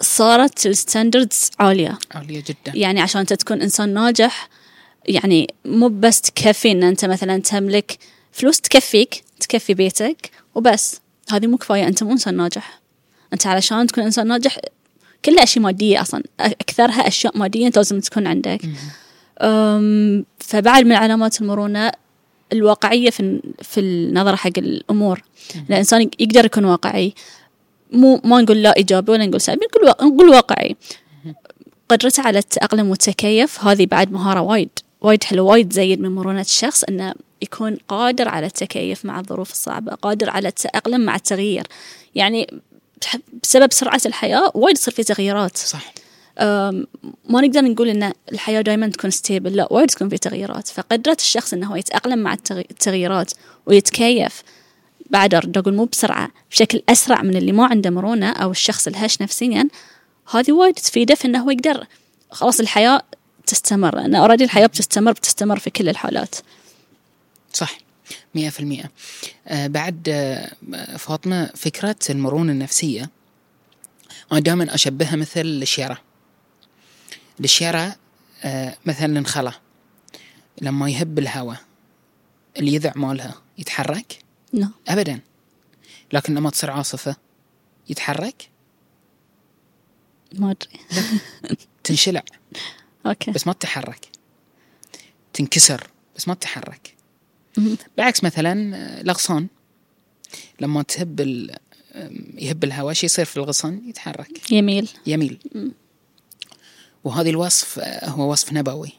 صارت 0.00 0.66
الستاندردز 0.66 1.50
عالية. 1.58 1.98
عالية 2.14 2.44
جدا. 2.46 2.72
يعني 2.74 3.00
عشان 3.00 3.20
أنت 3.20 3.32
تكون 3.32 3.62
إنسان 3.62 3.94
ناجح 3.94 4.48
يعني 5.06 5.54
مو 5.64 5.88
بس 5.88 6.20
تكفي 6.20 6.70
إن 6.70 6.82
أنت 6.82 7.04
مثلا 7.04 7.38
تملك 7.38 7.98
فلوس 8.32 8.60
تكفيك 8.60 9.24
تكفي 9.40 9.74
بيتك 9.74 10.30
وبس. 10.54 11.00
هذه 11.30 11.46
مو 11.46 11.56
كفاية 11.56 11.86
أنت 11.86 12.02
مو 12.02 12.12
إنسان 12.12 12.36
ناجح. 12.36 12.80
أنت 13.32 13.46
علشان 13.46 13.86
تكون 13.86 14.04
إنسان 14.04 14.26
ناجح 14.26 14.58
كلها 15.24 15.42
أشياء 15.42 15.64
مادية 15.64 16.00
أصلا 16.00 16.22
أكثرها 16.40 17.08
أشياء 17.08 17.38
مادية 17.38 17.66
أنت 17.66 17.76
لازم 17.76 18.00
تكون 18.00 18.26
عندك. 18.26 18.60
أم، 19.40 20.24
فبعد 20.38 20.84
من 20.84 20.92
علامات 20.92 21.40
المرونة 21.40 21.92
الواقعية 22.52 23.10
في 23.10 23.40
في 23.62 23.80
النظرة 23.80 24.36
حق 24.36 24.58
الأمور. 24.58 25.22
الانسان 25.70 26.10
يقدر 26.18 26.44
يكون 26.44 26.64
واقعي. 26.64 27.14
مو 27.92 28.20
ما 28.24 28.40
نقول 28.40 28.62
لا 28.62 28.76
إيجابي 28.76 29.12
ولا 29.12 29.26
نقول 29.26 29.40
سلبي 29.40 29.66
نقول 29.66 30.12
نقول 30.12 30.28
واقعي. 30.28 30.76
قدرته 31.88 32.22
على 32.22 32.38
التأقلم 32.38 32.90
والتكيف 32.90 33.64
هذه 33.64 33.86
بعد 33.86 34.12
مهارة 34.12 34.40
وايد. 34.40 34.70
وايد 35.04 35.24
حلوة 35.24 35.46
وايد 35.52 35.72
زيد 35.72 36.00
من 36.00 36.14
مرونة 36.14 36.40
الشخص 36.40 36.84
إنه 36.84 37.14
يكون 37.42 37.76
قادر 37.88 38.28
على 38.28 38.46
التكيف 38.46 39.04
مع 39.04 39.20
الظروف 39.20 39.52
الصعبة 39.52 39.94
قادر 39.94 40.30
على 40.30 40.48
التأقلم 40.48 41.00
مع 41.00 41.14
التغيير. 41.16 41.66
يعني 42.14 42.60
بسبب 43.42 43.72
سرعة 43.72 44.00
الحياة 44.06 44.50
وايد 44.54 44.76
يصير 44.76 44.94
في 44.94 45.04
تغييرات. 45.04 45.56
صح. 45.56 45.94
ما 47.28 47.40
نقدر 47.40 47.60
نقول 47.60 47.88
إن 47.88 48.12
الحياة 48.32 48.60
دائما 48.60 48.88
تكون 48.88 49.10
stable 49.10 49.56
لا 49.56 49.72
وايد 49.72 49.88
تكون 49.90 50.08
في 50.08 50.18
تغييرات. 50.18 50.68
فقدرة 50.68 51.16
الشخص 51.20 51.52
إنه 51.52 51.72
هو 51.72 51.76
يتأقلم 51.76 52.18
مع 52.18 52.34
التغي- 52.34 52.70
التغييرات 52.70 53.32
ويتكيف 53.66 54.42
بعد 55.10 55.34
أرد 55.34 55.58
أقول 55.58 55.74
مو 55.74 55.84
بسرعة 55.84 56.30
بشكل 56.50 56.82
أسرع 56.88 57.22
من 57.22 57.36
اللي 57.36 57.52
ما 57.52 57.66
عنده 57.66 57.90
مرونة 57.90 58.30
أو 58.30 58.50
الشخص 58.50 58.86
الهش 58.86 59.22
نفسيا 59.22 59.68
هذه 60.30 60.52
وايد 60.52 60.74
تفيده 60.74 61.14
في 61.14 61.24
إنه 61.24 61.42
هو 61.44 61.50
يقدر 61.50 61.86
خلاص 62.30 62.60
الحياة 62.60 63.02
تستمر 63.46 63.96
لأن 63.96 64.14
already 64.14 64.44
الحياة 64.44 64.66
بتستمر 64.66 65.12
بتستمر 65.12 65.58
في 65.58 65.70
كل 65.70 65.88
الحالات. 65.88 66.34
صح 67.52 67.78
مئة 68.34 68.48
في 68.48 68.60
المئة 68.60 68.90
آه 69.48 69.66
بعد 69.66 70.08
آه 70.08 70.96
فاطمة 70.96 71.46
فكرة 71.46 71.96
المرونة 72.10 72.52
النفسية. 72.52 73.10
أنا 74.32 74.40
دائما 74.40 74.74
أشبهها 74.74 75.16
مثل 75.16 75.40
الشيرة. 75.40 75.98
الشيرة 77.40 77.96
آه 78.44 78.76
مثلا 78.86 79.18
الخلا. 79.18 79.52
لما 80.62 80.90
يهب 80.90 81.18
الهواء 81.18 81.60
اليذع 82.58 82.92
مالها 82.96 83.42
يتحرك؟ 83.58 84.18
لا 84.52 84.68
أبدا. 84.88 85.20
لكن 86.12 86.34
لما 86.34 86.50
تصير 86.50 86.70
عاصفة 86.70 87.16
يتحرك؟ 87.88 88.50
ما 90.32 90.50
أدري. 90.50 90.80
تنشلع. 91.84 92.22
أوكي. 93.06 93.30
بس 93.30 93.46
ما 93.46 93.52
تتحرك. 93.52 94.08
تنكسر 95.32 95.90
بس 96.16 96.28
ما 96.28 96.34
تتحرك. 96.34 96.94
بعكس 97.98 98.24
مثلا 98.24 98.52
الأغصان. 99.00 99.46
لما 100.60 100.82
تهب 100.82 101.20
ال... 101.20 101.56
يهب 102.34 102.64
الهواء 102.64 102.94
شو 102.94 103.06
يصير 103.06 103.24
في 103.24 103.36
الغصن؟ 103.36 103.88
يتحرك. 103.88 104.52
يميل. 104.52 104.88
يميل. 105.06 105.38
وهذا 107.04 107.30
الوصف 107.30 107.78
آه، 107.78 108.08
هو 108.08 108.32
وصف 108.32 108.52
نبوي. 108.52 108.92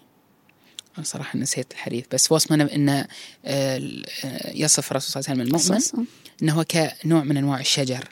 أنا 0.98 1.06
صراحة 1.06 1.40
نسيت 1.40 1.72
الحديث 1.72 2.06
بس 2.14 2.32
وصف 2.32 2.52
نب... 2.52 2.68
إنه 2.68 3.08
آه، 3.46 4.02
آه، 4.26 4.52
يصف 4.56 4.92
الرسول 4.92 5.24
صلى 5.24 5.34
الله 5.34 5.44
عليه 5.44 5.54
وسلم 5.54 5.72
المؤمن. 5.72 6.08
إنه 6.42 6.54
هو 6.54 6.64
كنوع 6.64 7.24
من 7.24 7.38
أنواع 7.38 7.60
الشجر. 7.60 8.10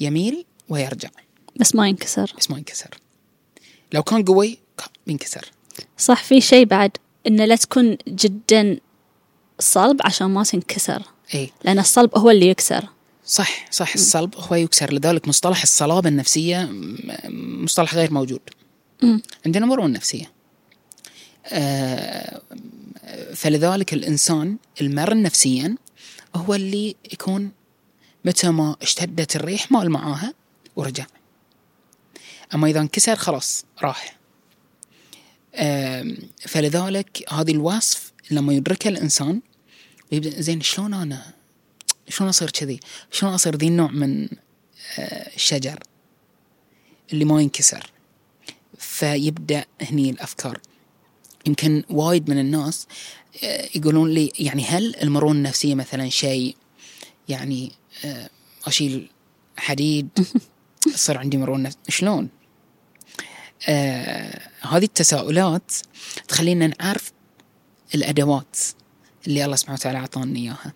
يميل 0.00 0.44
ويرجع. 0.68 1.10
بس 1.56 1.74
ما 1.74 1.88
ينكسر. 1.88 2.32
بس 2.38 2.50
ما 2.50 2.58
ينكسر. 2.58 2.90
لو 3.92 4.02
كان 4.02 4.24
قوي 4.24 4.58
بينكسر 5.06 5.50
صح 5.98 6.24
في 6.24 6.40
شيء 6.40 6.64
بعد 6.64 6.90
انه 7.26 7.44
لا 7.44 7.56
تكون 7.56 7.96
جدا 8.08 8.78
صلب 9.58 10.00
عشان 10.04 10.26
ما 10.26 10.42
تنكسر. 10.44 11.02
اي 11.34 11.50
لأن 11.64 11.78
الصلب 11.78 12.18
هو 12.18 12.30
اللي 12.30 12.48
يكسر. 12.48 12.84
صح 13.26 13.70
صح 13.72 13.94
الصلب 13.94 14.34
هو 14.36 14.54
يكسر 14.56 14.92
لذلك 14.92 15.28
مصطلح 15.28 15.62
الصلابة 15.62 16.08
النفسية 16.08 16.58
م- 16.64 17.64
مصطلح 17.64 17.94
غير 17.94 18.12
موجود. 18.12 18.40
مم. 19.02 19.22
عندنا 19.46 19.66
مرونة 19.66 19.94
نفسية. 19.96 20.32
آه، 21.46 22.40
فلذلك 23.34 23.92
الإنسان 23.92 24.56
المرن 24.80 25.22
نفسيا 25.22 25.76
هو 26.36 26.54
اللي 26.54 26.96
يكون 27.12 27.50
متى 28.24 28.50
ما 28.50 28.76
اشتدت 28.82 29.36
الريح 29.36 29.72
مال 29.72 29.90
معاها 29.90 30.34
ورجع. 30.76 31.06
أما 32.54 32.66
إذا 32.68 32.80
انكسر 32.80 33.16
خلاص 33.16 33.64
راح. 33.82 34.16
فلذلك 36.46 37.32
هذه 37.32 37.50
الوصف 37.50 38.12
لما 38.30 38.52
يدركها 38.52 38.90
الإنسان 38.90 39.40
يبدأ 40.12 40.40
زين 40.40 40.60
شلون 40.60 40.94
أنا؟ 40.94 41.34
شلون 42.08 42.28
أصير 42.28 42.50
كذي؟ 42.50 42.80
شلون 43.10 43.32
أصير 43.32 43.56
ذي 43.56 43.68
النوع 43.68 43.90
من 43.90 44.28
آه، 44.98 45.34
الشجر 45.36 45.78
اللي 47.12 47.24
ما 47.24 47.42
ينكسر؟ 47.42 47.90
فيبدأ 48.78 49.64
هني 49.80 50.10
الأفكار. 50.10 50.60
يمكن 51.46 51.82
وايد 51.90 52.30
من 52.30 52.38
الناس 52.38 52.86
آه، 53.44 53.68
يقولون 53.74 54.10
لي 54.10 54.32
يعني 54.38 54.64
هل 54.64 54.96
المرونة 54.96 55.38
النفسية 55.38 55.74
مثلا 55.74 56.08
شيء؟ 56.08 56.56
يعني 57.28 57.72
آه، 58.04 58.30
أشيل 58.66 59.10
حديد 59.56 60.08
يصير 60.94 61.18
عندي 61.18 61.36
مرونة 61.36 61.72
شلون؟ 61.88 62.28
آه 63.68 64.40
هذه 64.60 64.84
التساؤلات 64.84 65.72
تخلينا 66.28 66.66
نعرف 66.66 67.12
الأدوات 67.94 68.56
اللي 69.26 69.44
الله 69.44 69.56
سبحانه 69.56 69.78
وتعالى 69.80 69.98
أعطانا 69.98 70.36
إياها. 70.36 70.72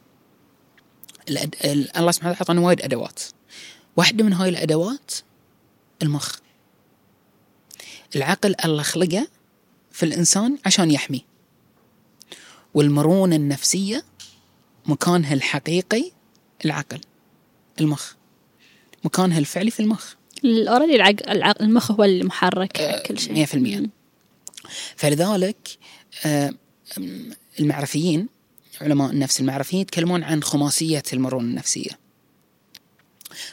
الأد... 1.28 1.54
ال- 1.64 1.96
الله 1.96 2.10
سبحانه 2.10 2.30
وتعالى 2.30 2.36
أعطانا 2.40 2.60
وايد 2.60 2.80
أدوات. 2.82 3.20
واحدة 3.96 4.24
من 4.24 4.32
هاي 4.32 4.48
الأدوات 4.48 5.12
المخ. 6.02 6.36
العقل 8.16 8.54
الله 8.64 8.82
خلقه 8.82 9.28
في 9.92 10.02
الإنسان 10.02 10.58
عشان 10.66 10.90
يحمي. 10.90 11.24
والمرونة 12.74 13.36
النفسية 13.36 14.04
مكانها 14.86 15.34
الحقيقي 15.34 16.12
العقل 16.64 17.00
المخ. 17.80 18.12
مكانها 19.04 19.38
الفعلي 19.38 19.70
في 19.70 19.80
المخ. 19.80 20.14
اوريدي 20.44 20.96
العقل 20.96 21.28
العقل 21.30 21.64
المخ 21.64 21.90
هو 21.92 22.04
المحرك 22.04 22.80
آه، 22.80 23.02
كل 23.02 23.18
شيء 23.18 23.32
مية 23.32 23.44
في 23.44 23.54
المية. 23.54 23.78
مم. 23.78 23.90
فلذلك 24.96 25.56
آه، 26.26 26.50
م- 26.98 27.30
المعرفيين 27.60 28.28
علماء 28.80 29.10
النفس 29.10 29.40
المعرفيين 29.40 29.82
يتكلمون 29.82 30.22
عن 30.24 30.42
خماسية 30.42 31.02
المرونة 31.12 31.44
النفسية 31.48 31.90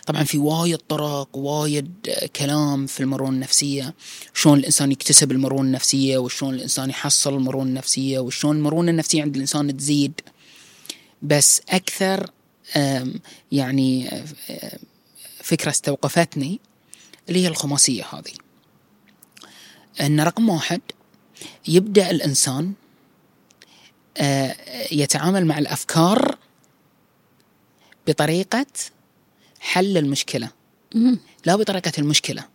طبعا 0.07 0.23
في 0.23 0.37
وايد 0.37 0.77
طرق 0.77 1.37
وايد 1.37 1.91
آه، 2.09 2.25
كلام 2.25 2.85
في 2.87 2.99
المرونة 2.99 3.29
النفسية 3.35 3.93
شلون 4.33 4.59
الإنسان 4.59 4.91
يكتسب 4.91 5.31
المرونة 5.31 5.61
النفسية 5.67 6.17
وشلون 6.17 6.53
الإنسان 6.53 6.89
يحصل 6.89 7.33
المرونة 7.33 7.69
النفسية 7.69 8.19
وشلون 8.19 8.55
المرونة 8.57 8.91
النفسية 8.91 9.21
عند 9.21 9.35
الإنسان 9.35 9.77
تزيد 9.77 10.21
بس 11.21 11.61
أكثر 11.69 12.29
آم، 12.75 13.13
يعني 13.51 14.09
آه، 14.09 14.25
آه، 14.49 14.79
فكرة 15.43 15.69
استوقفتني 15.69 16.59
اللي 17.29 17.43
هي 17.43 17.47
الخماسية 17.47 18.03
هذه. 18.13 18.33
أن 20.01 20.21
رقم 20.21 20.49
واحد 20.49 20.81
يبدأ 21.67 22.11
الإنسان 22.11 22.73
آه، 24.17 24.55
يتعامل 24.91 25.45
مع 25.45 25.57
الأفكار 25.57 26.37
بطريقة 28.07 28.65
حل 29.59 29.97
المشكلة. 29.97 30.49
لا 31.45 31.55
بطريقة 31.55 31.91
المشكلة. 31.99 32.47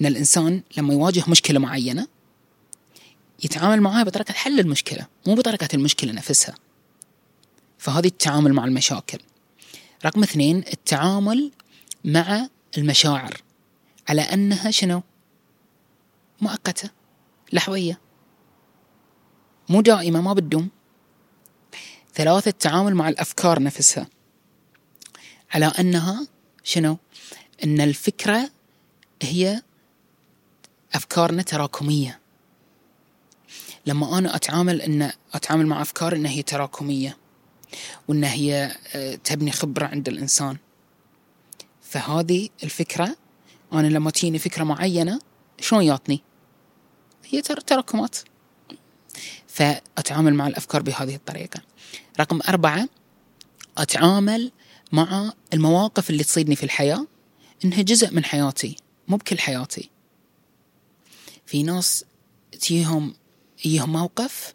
أن 0.00 0.06
الإنسان 0.06 0.62
لما 0.76 0.94
يواجه 0.94 1.24
مشكلة 1.28 1.58
معينة 1.58 2.06
يتعامل 3.44 3.80
معها 3.80 4.02
بطريقة 4.02 4.32
حل 4.32 4.60
المشكلة 4.60 5.06
مو 5.26 5.34
بطريقة 5.34 5.68
المشكلة 5.74 6.12
نفسها. 6.12 6.54
فهذه 7.78 8.06
التعامل 8.06 8.52
مع 8.52 8.64
المشاكل. 8.64 9.18
رقم 10.04 10.22
اثنين 10.22 10.64
التعامل 10.72 11.52
مع 12.04 12.48
المشاعر. 12.78 13.42
على 14.08 14.22
أنها 14.22 14.70
شنو؟ 14.70 15.02
مؤقتة 16.40 16.90
لحظية 17.52 18.00
مو 19.68 19.80
دائمة 19.80 20.20
ما 20.20 20.32
بتدوم. 20.32 20.68
ثلاثة 22.14 22.48
التعامل 22.48 22.94
مع 22.94 23.08
الأفكار 23.08 23.62
نفسها. 23.62 24.06
على 25.50 25.66
أنها 25.66 26.26
شنو؟ 26.64 26.98
أن 27.64 27.80
الفكرة 27.80 28.50
هي 29.22 29.62
أفكارنا 30.94 31.42
تراكمية. 31.42 32.20
لما 33.86 34.18
أنا 34.18 34.36
أتعامل 34.36 34.82
أن 34.82 35.12
أتعامل 35.34 35.66
مع 35.66 35.82
أفكار 35.82 36.16
أنها 36.16 36.30
هي 36.30 36.42
تراكمية 36.42 37.16
وأن 38.08 38.24
هي 38.24 38.76
آه، 38.94 39.14
تبني 39.14 39.52
خبرة 39.52 39.86
عند 39.86 40.08
الإنسان. 40.08 40.56
فهذه 41.82 42.48
الفكرة 42.62 43.16
أنا 43.72 43.86
لما 43.86 44.10
تجيني 44.10 44.38
فكرة 44.38 44.64
معينة 44.64 45.20
شلون 45.60 45.82
ياتني 45.84 46.22
هي 47.24 47.42
تر- 47.42 47.60
تراكمات. 47.60 48.16
فأتعامل 49.46 50.34
مع 50.34 50.46
الأفكار 50.46 50.82
بهذه 50.82 51.14
الطريقة. 51.14 51.60
رقم 52.20 52.40
أربعة 52.48 52.88
أتعامل 53.78 54.52
مع 54.92 55.32
المواقف 55.54 56.10
اللي 56.10 56.24
تصيدني 56.24 56.56
في 56.56 56.62
الحياة 56.62 57.06
إنها 57.64 57.82
جزء 57.82 58.14
من 58.14 58.24
حياتي 58.24 58.76
مو 59.08 59.16
بكل 59.16 59.38
حياتي. 59.38 59.90
في 61.46 61.62
ناس 61.62 62.04
تجيهم 62.60 63.14
يجيهم 63.64 63.92
موقف 63.92 64.54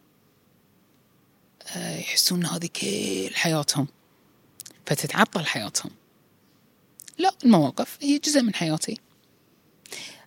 آه، 1.76 1.97
يحسون 1.99 2.39
إن 2.39 2.45
هذه 2.45 2.67
كل 2.82 3.36
حياتهم. 3.36 3.88
فتتعطل 4.86 5.45
حياتهم. 5.45 5.91
لا 7.17 7.36
المواقف 7.45 7.97
هي 8.02 8.17
جزء 8.17 8.41
من 8.41 8.56
حياتي. 8.56 8.97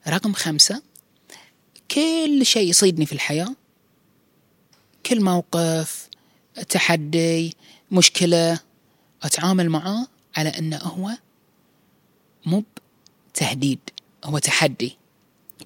رقم 0.09 0.33
خمسة 0.33 0.83
كل 1.91 2.47
شيء 2.47 2.71
يصيدني 2.71 3.07
في 3.07 3.13
الحياة 3.13 3.55
كل 5.07 5.25
موقف 5.25 6.09
تحدي 6.69 7.57
مشكلة 7.91 8.61
أتعامل 9.23 9.71
معاه 9.71 10.07
على 10.37 10.49
أنه 10.49 10.77
هو 10.77 11.11
مو 12.47 12.65
تهديد 13.35 13.79
هو 14.25 14.39
تحدي. 14.39 14.97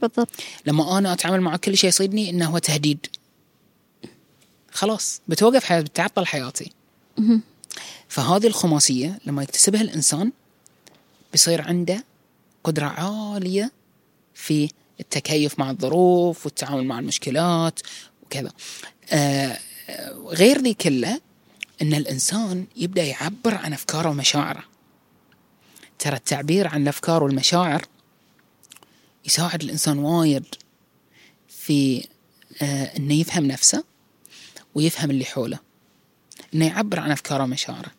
بالضبط. 0.00 0.28
لما 0.66 0.98
أنا 0.98 1.12
أتعامل 1.12 1.40
مع 1.40 1.56
كل 1.56 1.76
شيء 1.76 1.88
يصيدني 1.88 2.30
إنه 2.30 2.46
هو 2.50 2.58
تهديد. 2.58 3.06
خلاص 4.72 5.20
بتوقف 5.28 5.64
حياتي 5.64 5.84
بتعطل 5.84 6.26
حياتي. 6.26 6.72
فهذه 8.08 8.46
الخماسية 8.46 9.18
لما 9.26 9.42
يكتسبها 9.42 9.80
الإنسان 9.80 10.32
بيصير 11.32 11.62
عنده 11.62 12.04
قدرة 12.64 12.86
عالية 12.86 13.72
في 14.40 14.70
التكيف 15.00 15.58
مع 15.58 15.70
الظروف 15.70 16.46
والتعامل 16.46 16.84
مع 16.84 16.98
المشكلات 16.98 17.80
وكذا. 18.22 18.52
آه 19.10 19.58
غير 20.26 20.62
ذي 20.62 20.74
كله 20.74 21.20
أن 21.82 21.94
الإنسان 21.94 22.66
يبدأ 22.76 23.02
يعبر 23.02 23.54
عن 23.54 23.72
أفكاره 23.72 24.08
ومشاعره. 24.08 24.64
ترى 25.98 26.16
التعبير 26.16 26.68
عن 26.68 26.82
الأفكار 26.82 27.22
والمشاعر 27.22 27.86
يساعد 29.26 29.62
الإنسان 29.62 29.98
وايد 29.98 30.44
في 31.48 32.06
آه 32.62 32.96
أنه 32.96 33.14
يفهم 33.14 33.46
نفسه 33.46 33.84
ويفهم 34.74 35.10
اللي 35.10 35.24
حوله. 35.24 35.58
إنه 36.54 36.66
يعبر 36.66 37.00
عن 37.00 37.10
أفكاره 37.10 37.42
ومشاعره. 37.42 37.90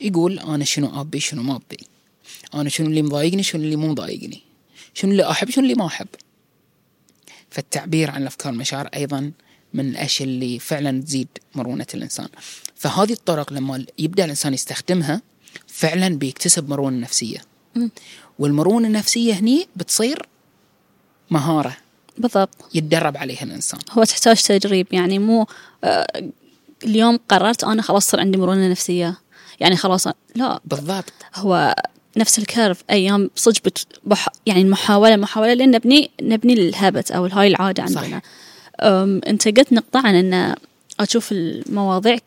يقول 0.00 0.38
أنا 0.38 0.64
شنو 0.64 1.00
أبي 1.00 1.20
شنو 1.20 1.42
ما 1.42 1.56
أبي. 1.56 1.86
أنا 2.54 2.68
شنو 2.68 2.86
اللي 2.86 3.02
مضايقني 3.02 3.42
شنو 3.42 3.62
اللي 3.62 3.76
مو 3.76 3.88
مضايقني. 3.88 4.42
شنو 5.00 5.10
اللي 5.10 5.30
أحب 5.30 5.50
شنو 5.50 5.64
اللي 5.64 5.74
ما 5.74 5.86
أحب. 5.86 6.08
فالتعبير 7.50 8.10
عن 8.10 8.22
الأفكار 8.22 8.52
والمشاعر 8.52 8.86
أيضا 8.94 9.32
من 9.74 9.88
الأشياء 9.88 10.28
اللي 10.28 10.58
فعلا 10.58 11.02
تزيد 11.02 11.28
مرونة 11.54 11.86
الإنسان. 11.94 12.28
فهذه 12.74 13.12
الطرق 13.12 13.52
لما 13.52 13.84
يبدأ 13.98 14.24
الإنسان 14.24 14.54
يستخدمها 14.54 15.22
فعلا 15.66 16.08
بيكتسب 16.08 16.68
مرونة 16.68 16.98
نفسية. 16.98 17.38
مم. 17.74 17.90
والمرونة 18.38 18.88
النفسية 18.88 19.34
هني 19.34 19.68
بتصير 19.76 20.28
مهارة 21.30 21.76
بالضبط. 22.18 22.54
يتدرب 22.74 23.16
عليها 23.16 23.42
الإنسان. 23.42 23.80
هو 23.90 24.04
تحتاج 24.04 24.42
تدريب 24.42 24.86
يعني 24.92 25.18
مو 25.18 25.46
آه، 25.84 26.30
اليوم 26.84 27.18
قررت 27.28 27.64
أنا 27.64 27.82
خلاص 27.82 28.10
صار 28.10 28.20
عندي 28.20 28.38
مرونة 28.38 28.68
نفسية. 28.68 29.18
يعني 29.60 29.76
خلاص 29.76 30.06
لا. 30.34 30.60
بالضبط. 30.64 31.12
هو 31.34 31.74
نفس 32.20 32.38
الكيرف 32.38 32.84
أيام 32.90 33.30
صدق. 33.36 33.72
بح... 34.04 34.28
يعني 34.46 34.62
المحاوله 34.62 35.16
محاولة 35.16 35.54
لين 35.54 35.70
نبني 35.70 36.10
نبني 36.22 36.52
الهابت 36.52 37.10
أو 37.10 37.26
هاي 37.26 37.48
العادة. 37.48 37.82
عندنا. 37.82 38.22
أنت 39.26 39.48
قلت 39.48 39.72
نقطه 39.72 40.06
عن 40.06 40.14
إن 40.14 40.54
أشوف 41.00 41.32
المواضيع 41.32 42.18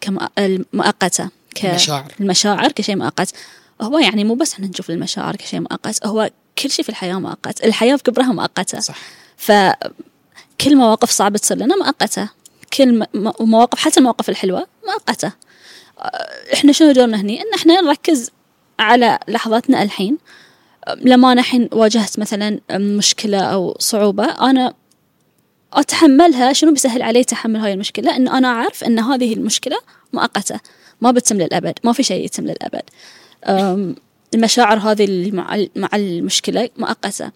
كمؤقته 0.00 1.28
ك... 1.54 1.64
المشاعر. 1.64 2.12
المشاعر 2.20 2.72
كشيء 2.72 2.96
مؤقت 2.96 3.34
هو 3.82 3.98
يعني 3.98 4.24
مو 4.24 4.34
بس 4.34 4.52
إحنا 4.52 4.66
نشوف 4.66 4.90
المشاعر 4.90 5.36
كشيء 5.36 5.60
مؤقت 5.60 6.06
هو 6.06 6.30
كل 6.58 6.70
شيء 6.70 6.84
في 6.84 6.88
الحياة 6.88 7.14
مؤقت 7.14 7.64
الحياة 7.64 7.96
بكبرها 7.96 8.32
مؤقتة 8.32 8.80
صح 8.80 8.98
فكل 9.36 10.76
مواقف 10.76 11.10
صعبة 11.10 11.38
تصير 11.38 11.56
لنا 11.56 11.76
مؤقتة 11.76 12.28
كل 12.72 13.06
مواقف 13.40 13.78
حتى 13.78 14.00
المواقف 14.00 14.28
الحلوة 14.28 14.66
مؤقتة 14.86 15.32
أه، 15.98 16.54
إحنا 16.54 16.72
شنو 16.72 16.92
دورنا 16.92 17.20
هني 17.20 17.40
إن 17.40 17.54
إحنا 17.54 17.80
نركز 17.80 18.30
على 18.80 19.18
لحظاتنا 19.28 19.82
الحين 19.82 20.18
لما 21.00 21.32
أنا 21.32 21.40
الحين 21.40 21.68
واجهت 21.72 22.18
مثلا 22.18 22.60
مشكلة 22.70 23.38
أو 23.40 23.76
صعوبة 23.78 24.24
أنا 24.24 24.74
أتحملها 25.72 26.52
شنو 26.52 26.72
بيسهل 26.72 27.02
علي 27.02 27.24
تحمل 27.24 27.56
هاي 27.60 27.72
المشكلة؟ 27.72 28.16
ان 28.16 28.28
أنا 28.28 28.48
أعرف 28.48 28.84
إن 28.84 28.98
هذه 28.98 29.34
المشكلة 29.34 29.76
مؤقتة 30.12 30.60
ما 31.00 31.10
بتتم 31.10 31.36
للأبد 31.36 31.78
ما 31.84 31.92
في 31.92 32.02
شيء 32.02 32.24
يتم 32.24 32.44
للأبد. 32.44 32.82
أم، 33.44 33.94
المشاعر 34.34 34.78
هذه 34.78 35.04
اللي 35.04 35.30
مع 35.76 35.90
المشكلة 35.94 36.68
مؤقتة. 36.76 37.30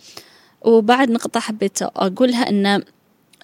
وبعد 0.63 1.11
نقطة 1.11 1.41
حبيت 1.41 1.83
أقولها 1.83 2.49
أن 2.49 2.83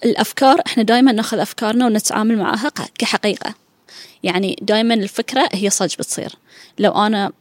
الأفكار 0.05 0.61
إحنا 0.67 0.83
دائما 0.83 1.11
نأخذ 1.11 1.39
أفكارنا 1.39 1.85
ونتعامل 1.85 2.37
معها 2.37 2.71
كحقيقة. 2.97 3.53
يعني 4.23 4.59
دائما 4.61 4.93
الفكرة 4.93 5.49
هي 5.51 5.69
صج 5.69 5.95
بتصير. 5.99 6.35
لو 6.79 6.91
أنا 6.91 7.31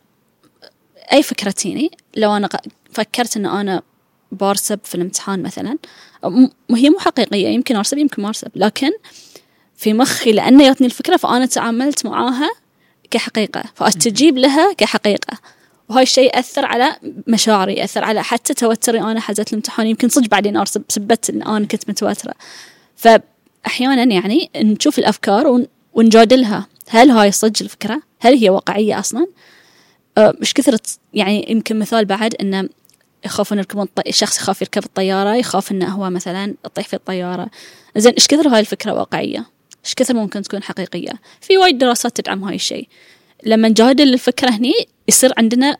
أي 1.12 1.22
فكرة 1.22 1.50
تيني؟ 1.50 1.90
لو 2.16 2.36
أنا 2.36 2.48
فكرت 2.92 3.36
أن 3.36 3.46
أنا 3.46 3.82
بارسب 4.32 4.80
في 4.84 4.94
الامتحان 4.94 5.42
مثلا 5.42 5.78
هي 6.70 6.90
مو 6.90 6.98
حقيقية 6.98 7.48
يمكن 7.48 7.76
أرسب 7.76 7.98
يمكن 7.98 8.22
ما 8.22 8.28
أرسب 8.28 8.48
لكن 8.54 8.90
في 9.76 9.92
مخي 9.94 10.32
لأنه 10.32 10.64
جاتني 10.64 10.86
الفكرة 10.86 11.16
فأنا 11.16 11.46
تعاملت 11.46 12.06
معاها 12.06 12.50
كحقيقة 13.10 13.64
فأستجيب 13.74 14.38
لها 14.38 14.72
كحقيقة. 14.72 15.38
وهاي 15.88 16.02
الشيء 16.02 16.38
أثر 16.38 16.64
على 16.64 16.96
مشاعري 17.26 17.84
أثر 17.84 18.04
على 18.04 18.22
حتى 18.24 18.54
توتري 18.54 19.00
أنا 19.00 19.20
حزت 19.20 19.48
الامتحان 19.48 19.86
يمكن 19.86 20.08
صدق 20.08 20.28
بعدين 20.28 20.56
أرسب 20.56 20.82
سبت 20.88 21.30
إن 21.30 21.42
أنا 21.42 21.66
كنت 21.66 21.88
متوترة. 21.90 22.34
فأحيانا 22.96 24.02
يعني 24.14 24.50
نشوف 24.56 24.98
الأفكار 24.98 25.46
ون- 25.46 25.66
ونجادلها. 25.94 26.66
هل 26.88 27.10
هاي 27.10 27.32
صدق 27.32 27.62
الفكرة؟ 27.62 28.02
هل 28.20 28.34
هي 28.34 28.50
واقعية 28.50 28.98
أصلا؟ 28.98 29.26
مش 30.40 30.54
كثرة 30.54 30.80
يعني 31.14 31.50
يمكن 31.50 31.78
مثال 31.78 32.04
بعد 32.04 32.34
إنه 32.34 32.68
يخافون 33.24 33.58
يركبون 33.58 33.84
الط... 33.84 34.08
الشخص 34.08 34.38
يخاف 34.38 34.62
يركب 34.62 34.84
الطيارة 34.84 35.34
يخاف 35.34 35.72
إنه 35.72 35.88
هو 35.88 36.10
مثلا 36.10 36.54
تطيح 36.64 36.88
في 36.88 36.94
الطيارة. 36.94 37.50
زين 37.96 38.12
إيش 38.12 38.26
كثر 38.26 38.48
هاي 38.48 38.60
الفكرة 38.60 38.92
واقعية؟ 38.92 39.46
إيش 39.84 39.94
كثر 39.94 40.14
ممكن 40.14 40.42
تكون 40.42 40.62
حقيقية؟ 40.62 41.12
في 41.40 41.58
وايد 41.58 41.78
دراسات 41.78 42.20
تدعم 42.20 42.44
هاي 42.44 42.54
الشيء. 42.54 42.88
لما 43.46 43.68
نجادل 43.68 44.14
الفكرة 44.14 44.50
هني 44.50 44.72
يصير 45.08 45.32
عندنا 45.38 45.76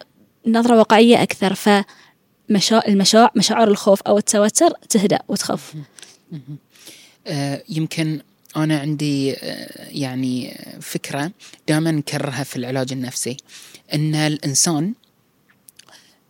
نظرة 0.46 0.78
واقعية 0.78 1.22
أكثر 1.22 1.54
فمشا... 1.54 2.88
المشاعر 2.88 3.30
مشاعر 3.36 3.68
الخوف 3.68 4.02
أو 4.02 4.18
التوتر 4.18 4.70
تهدأ 4.88 5.18
وتخف. 5.28 5.74
آه، 7.26 7.62
يمكن 7.68 8.20
أنا 8.56 8.78
عندي 8.80 9.28
يعني 9.78 10.58
فكرة 10.80 11.32
دائما 11.68 11.90
نكررها 11.90 12.44
في 12.44 12.56
العلاج 12.56 12.92
النفسي 12.92 13.36
أن 13.94 14.14
الإنسان 14.14 14.94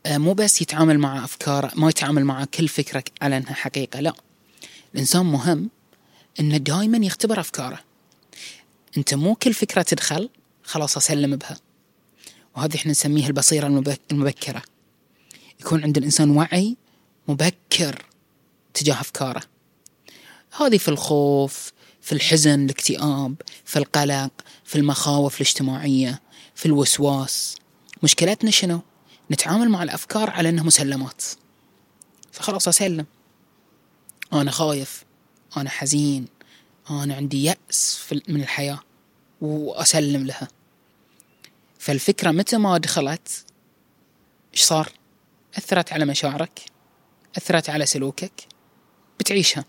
آه، 0.06 0.18
مو 0.18 0.32
بس 0.34 0.62
يتعامل 0.62 0.98
مع 0.98 1.24
أفكار 1.24 1.72
ما 1.76 1.88
يتعامل 1.88 2.24
مع 2.24 2.44
كل 2.44 2.68
فكرة 2.68 3.04
على 3.22 3.36
أنها 3.36 3.52
حقيقة 3.54 4.00
لا. 4.00 4.12
الإنسان 4.94 5.26
مهم 5.26 5.70
أنه 6.40 6.56
دائما 6.56 6.98
يختبر 7.06 7.40
أفكاره. 7.40 7.80
أنت 8.96 9.14
مو 9.14 9.34
كل 9.34 9.54
فكرة 9.54 9.82
تدخل 9.82 10.30
خلاص 10.64 10.96
أسلم 10.96 11.36
بها. 11.36 11.56
وهذه 12.56 12.76
إحنا 12.76 12.90
نسميها 12.90 13.26
البصيرة 13.26 13.66
المبك- 13.66 14.00
المبكرة. 14.12 14.62
يكون 15.60 15.82
عند 15.84 15.96
الإنسان 15.98 16.30
وعي 16.30 16.76
مبكر 17.28 18.04
تجاه 18.74 19.00
أفكاره. 19.00 19.42
هذه 20.60 20.78
في 20.78 20.88
الخوف 20.88 21.72
في 22.02 22.12
الحزن 22.12 22.64
الاكتئاب 22.64 23.34
في 23.64 23.78
القلق 23.78 24.30
في 24.64 24.78
المخاوف 24.78 25.40
الاجتماعية 25.40 26.22
في 26.54 26.66
الوسواس. 26.66 27.56
مشكلتنا 28.02 28.50
شنو؟ 28.50 28.80
نتعامل 29.30 29.68
مع 29.68 29.82
الأفكار 29.82 30.30
على 30.30 30.48
أنها 30.48 30.64
مسلمات. 30.64 31.24
فخلاص 32.32 32.68
أسلم. 32.68 33.06
أنا 34.32 34.50
خايف 34.50 35.04
أنا 35.56 35.70
حزين 35.70 36.26
أنا 36.90 37.14
عندي 37.14 37.44
يأس 37.44 38.04
من 38.28 38.40
الحياة 38.40 38.80
وأسلم 39.40 40.26
لها. 40.26 40.48
فالفكرة 41.78 42.30
متى 42.30 42.58
ما 42.58 42.78
دخلت؟ 42.78 43.44
إيش 44.54 44.62
صار؟ 44.62 44.92
أثرت 45.58 45.92
على 45.92 46.04
مشاعرك؟ 46.04 46.60
أثرت 47.36 47.70
على 47.70 47.86
سلوكك؟ 47.86 48.32
بتعيشها. 49.20 49.64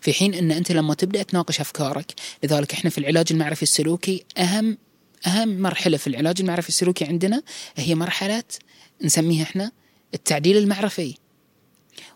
في 0.00 0.12
حين 0.12 0.34
أن 0.34 0.50
أنت 0.50 0.72
لما 0.72 0.94
تبدأ 0.94 1.22
تناقش 1.22 1.60
أفكارك 1.60 2.12
لذلك 2.42 2.72
إحنا 2.72 2.90
في 2.90 2.98
العلاج 2.98 3.26
المعرفي 3.30 3.62
السلوكي 3.62 4.24
أهم 4.38 4.78
أهم 5.26 5.60
مرحلة 5.60 5.96
في 5.96 6.06
العلاج 6.06 6.40
المعرفي 6.40 6.68
السلوكي 6.68 7.04
عندنا 7.04 7.42
هي 7.76 7.94
مرحلة 7.94 8.44
نسميها 9.02 9.42
إحنا 9.42 9.72
التعديل 10.14 10.56
المعرفي. 10.56 11.14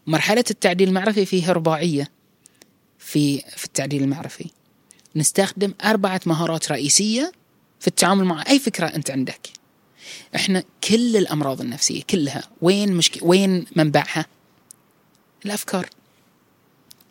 مرحلة 0.07 0.45
التعديل 0.51 0.89
المعرفي 0.89 1.27
فيها 1.27 1.53
رباعية 1.53 2.09
في 2.99 3.39
في 3.57 3.65
التعديل 3.65 4.03
المعرفي. 4.03 4.51
نستخدم 5.17 5.75
أربعة 5.85 6.21
مهارات 6.27 6.73
رئيسية 6.73 7.33
في 7.81 7.87
التعامل 7.87 8.25
مع 8.25 8.45
أي 8.49 8.59
فكرة 8.59 8.87
أنت 8.87 9.11
عندك. 9.11 9.49
إحنا 10.37 10.65
كل 10.89 11.17
الأمراض 11.17 11.61
النفسية 11.61 12.03
كلها 12.03 12.43
وين 12.63 12.93
مشك... 12.93 13.19
وين 13.23 13.67
منبعها؟ 13.77 14.27
الأفكار. 15.47 15.89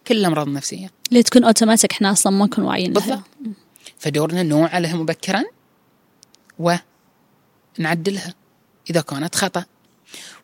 كل 0.08 0.18
الأمراض 0.18 0.48
النفسية. 0.48 0.92
اللي 1.10 1.24
تكون 1.24 1.44
اوتوماتيك 1.44 1.92
إحنا 1.92 2.12
أصلا 2.12 2.34
ما 2.34 2.46
نكون 2.46 2.64
واعيين 2.64 2.94
لها. 2.94 3.06
بالضبط. 3.06 3.24
فدورنا 3.98 4.44
نوعى 4.44 4.82
لها 4.82 4.96
مبكرا 4.96 5.44
ونعدلها 7.80 8.34
إذا 8.90 9.02
كانت 9.02 9.36
خطأ 9.36 9.66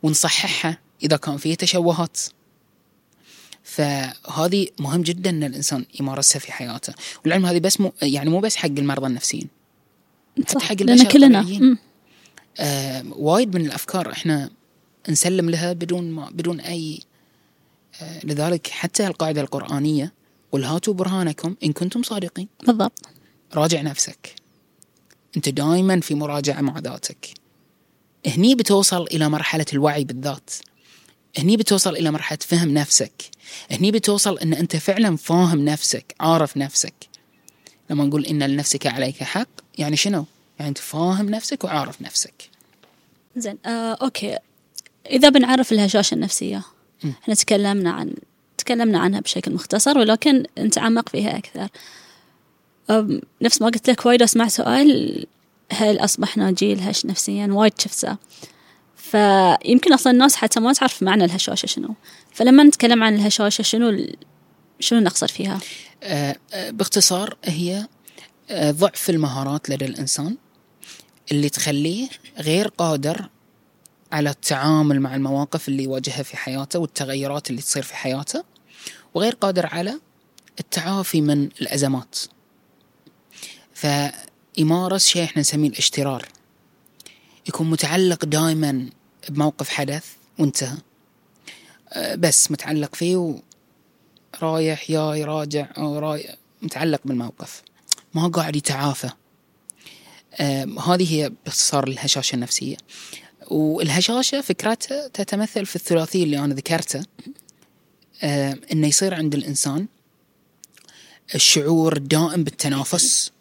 ونصححها 0.04 0.78
إذا 1.04 1.18
كان 1.18 1.38
فيها 1.38 1.56
تشوهات. 1.56 2.20
فهذه 3.64 4.68
مهم 4.80 5.02
جدا 5.02 5.30
إن 5.30 5.44
الإنسان 5.44 5.86
يمارسها 6.00 6.40
في 6.40 6.52
حياته. 6.52 6.94
والعلم 7.24 7.46
هذه 7.46 7.60
بس 7.60 7.82
مو 7.82 7.94
يعني 8.02 8.30
مو 8.30 8.40
بس 8.40 8.56
حق 8.56 8.70
المرضى 8.70 9.08
النفسيين. 9.08 9.48
حتى 10.38 10.54
صح 10.54 10.64
حق 10.64 10.76
البشر 10.82 11.08
كلنا. 11.08 11.78
آه 12.60 13.04
وايد 13.10 13.56
من 13.56 13.66
الأفكار 13.66 14.12
إحنا 14.12 14.50
نسلم 15.10 15.50
لها 15.50 15.74
بدون 15.74 16.12
ما 16.12 16.30
بدون 16.30 16.60
أي 16.60 17.00
لذلك 18.24 18.68
حتى 18.68 19.08
القاعدة 19.08 19.42
القرآنية 19.42 20.14
قل 20.52 20.64
هاتوا 20.64 20.94
برهانكم 20.94 21.56
إن 21.64 21.74
كنتم 21.74 22.04
صادقين. 22.04 22.48
بالضبط. 22.68 23.10
راجع 23.54 23.82
نفسك. 23.82 24.36
أنت 25.38 25.50
دائما 25.50 26.00
في 26.00 26.16
مراجعة 26.16 26.62
مع 26.62 26.80
ذاتك. 26.80 27.28
هني 28.28 28.56
بتوصل 28.56 29.04
إلى 29.04 29.30
مرحلة 29.30 29.66
الوعي 29.74 30.04
بالذات. 30.04 30.50
هني 31.38 31.58
بتوصل 31.58 31.96
إلى 31.96 32.12
مرحلة 32.12 32.40
فهم 32.42 32.74
نفسك. 32.74 33.24
هني 33.72 33.92
بتوصل 33.92 34.40
إن 34.40 34.54
أنت 34.54 34.76
فعلا 34.76 35.18
فاهم 35.18 35.66
نفسك 35.66 36.16
عارف 36.20 36.58
نفسك. 36.58 36.94
لما 37.90 38.04
نقول 38.06 38.26
إن 38.26 38.44
لنفسك 38.44 38.88
عليك 38.88 39.24
حق 39.24 39.48
يعني 39.78 39.98
شنو؟ 39.98 40.26
يعني 40.60 40.70
أنت 40.70 40.78
فاهم 40.78 41.30
نفسك 41.30 41.64
وعارف 41.64 42.02
نفسك. 42.02 42.50
زين 43.36 43.58
آه، 43.66 43.98
أوكي. 44.02 44.38
إذا 45.10 45.30
بنعرف 45.30 45.72
الهشاشة 45.72 46.16
النفسية 46.16 46.58
مم. 46.58 46.64
إحنا 47.24 47.34
تكلمنا 47.34 47.92
عن 47.92 48.14
تكلمنا 48.58 49.00
عنها 49.00 49.20
بشكل 49.20 49.54
مختصر 49.54 49.98
ولكن 49.98 50.44
نتعمق 50.60 51.10
فيها 51.10 51.38
أكثر. 51.38 51.68
أم، 52.90 53.22
نفس 53.42 53.62
ما 53.62 53.68
قلت 53.68 53.90
لك 53.90 54.06
وايد 54.06 54.22
أسمع 54.22 54.48
سؤال 54.48 55.26
هل 55.72 56.00
اصبحنا 56.00 56.52
جيل 56.52 56.80
هش 56.80 57.06
نفسيا؟ 57.06 57.48
وايد 57.52 57.74
شفته. 57.82 58.18
فيمكن 58.96 59.94
أصلا 59.94 60.14
الناس 60.14 60.36
حتى 60.36 60.60
ما 60.60 60.74
تعرف 60.74 61.04
معنى 61.04 61.26
الهشاشة 61.26 61.66
شنو. 61.66 61.96
فلما 62.34 62.64
نتكلم 62.64 63.04
عن 63.04 63.16
الهشاشة 63.16 63.62
شنو 63.62 64.08
شنو 64.80 65.00
نقصد 65.00 65.30
فيها؟ 65.30 65.60
آه، 66.04 66.36
آه، 66.54 66.70
باختصار 66.70 67.38
هي 67.44 67.88
آه، 68.50 68.72
ضعف 68.72 69.10
المهارات 69.10 69.70
لدى 69.70 69.86
الإنسان 69.86 70.38
اللي 71.32 71.50
تخليه 71.50 72.10
غير 72.38 72.68
قادر 72.68 73.30
على 74.12 74.30
التعامل 74.30 75.00
مع 75.00 75.16
المواقف 75.16 75.68
اللي 75.68 75.84
يواجهها 75.84 76.24
في 76.24 76.38
حياته 76.38 76.80
والتغيرات 76.80 77.50
اللي 77.50 77.62
تصير 77.62 77.84
في 77.84 77.96
حياته 77.96 78.44
وغير 79.14 79.34
قادر 79.36 79.66
على 79.66 80.00
التعافي 80.60 81.22
من 81.22 81.44
الأزمات. 81.62 82.20
فيمارس 83.74 85.06
شيء 85.06 85.24
إحنا 85.24 85.40
نسميه 85.40 85.70
الاشترار. 85.70 86.28
يكون 87.48 87.70
متعلق 87.70 88.26
دائما 88.26 88.90
بموقف 89.30 89.70
حدث 89.70 90.06
وانتهى. 90.40 90.78
آه، 91.90 92.16
بس 92.16 92.52
متعلق 92.52 92.96
فيه 92.96 93.42
رايح 94.42 94.92
جاي 94.92 95.24
راجع 95.24 95.68
أو 95.78 96.00
رايح 96.00 96.36
متعلق 96.62 97.02
بالموقف. 97.06 97.62
ما 98.14 98.28
قاعد 98.28 98.56
يتعافى. 98.56 99.10
آم، 100.40 100.80
هذه 100.80 101.14
هي 101.14 101.32
باختصار 101.46 101.88
الهشاشة 101.88 102.36
النفسية. 102.36 102.78
والهشاشة 103.52 104.42
فكرتها 104.42 105.08
تتمثل 105.08 105.66
في 105.66 105.76
الثلاثي 105.76 106.24
اللي 106.24 106.40
أنا 106.40 106.54
ذكرته 106.54 107.04
آم، 108.24 108.62
إنه 108.72 108.88
يصير 108.88 109.14
عند 109.14 109.36
الإنسان 109.36 109.88
الشعور 111.36 111.98
الدائم 111.98 112.44
بالتنافس. 112.44 113.32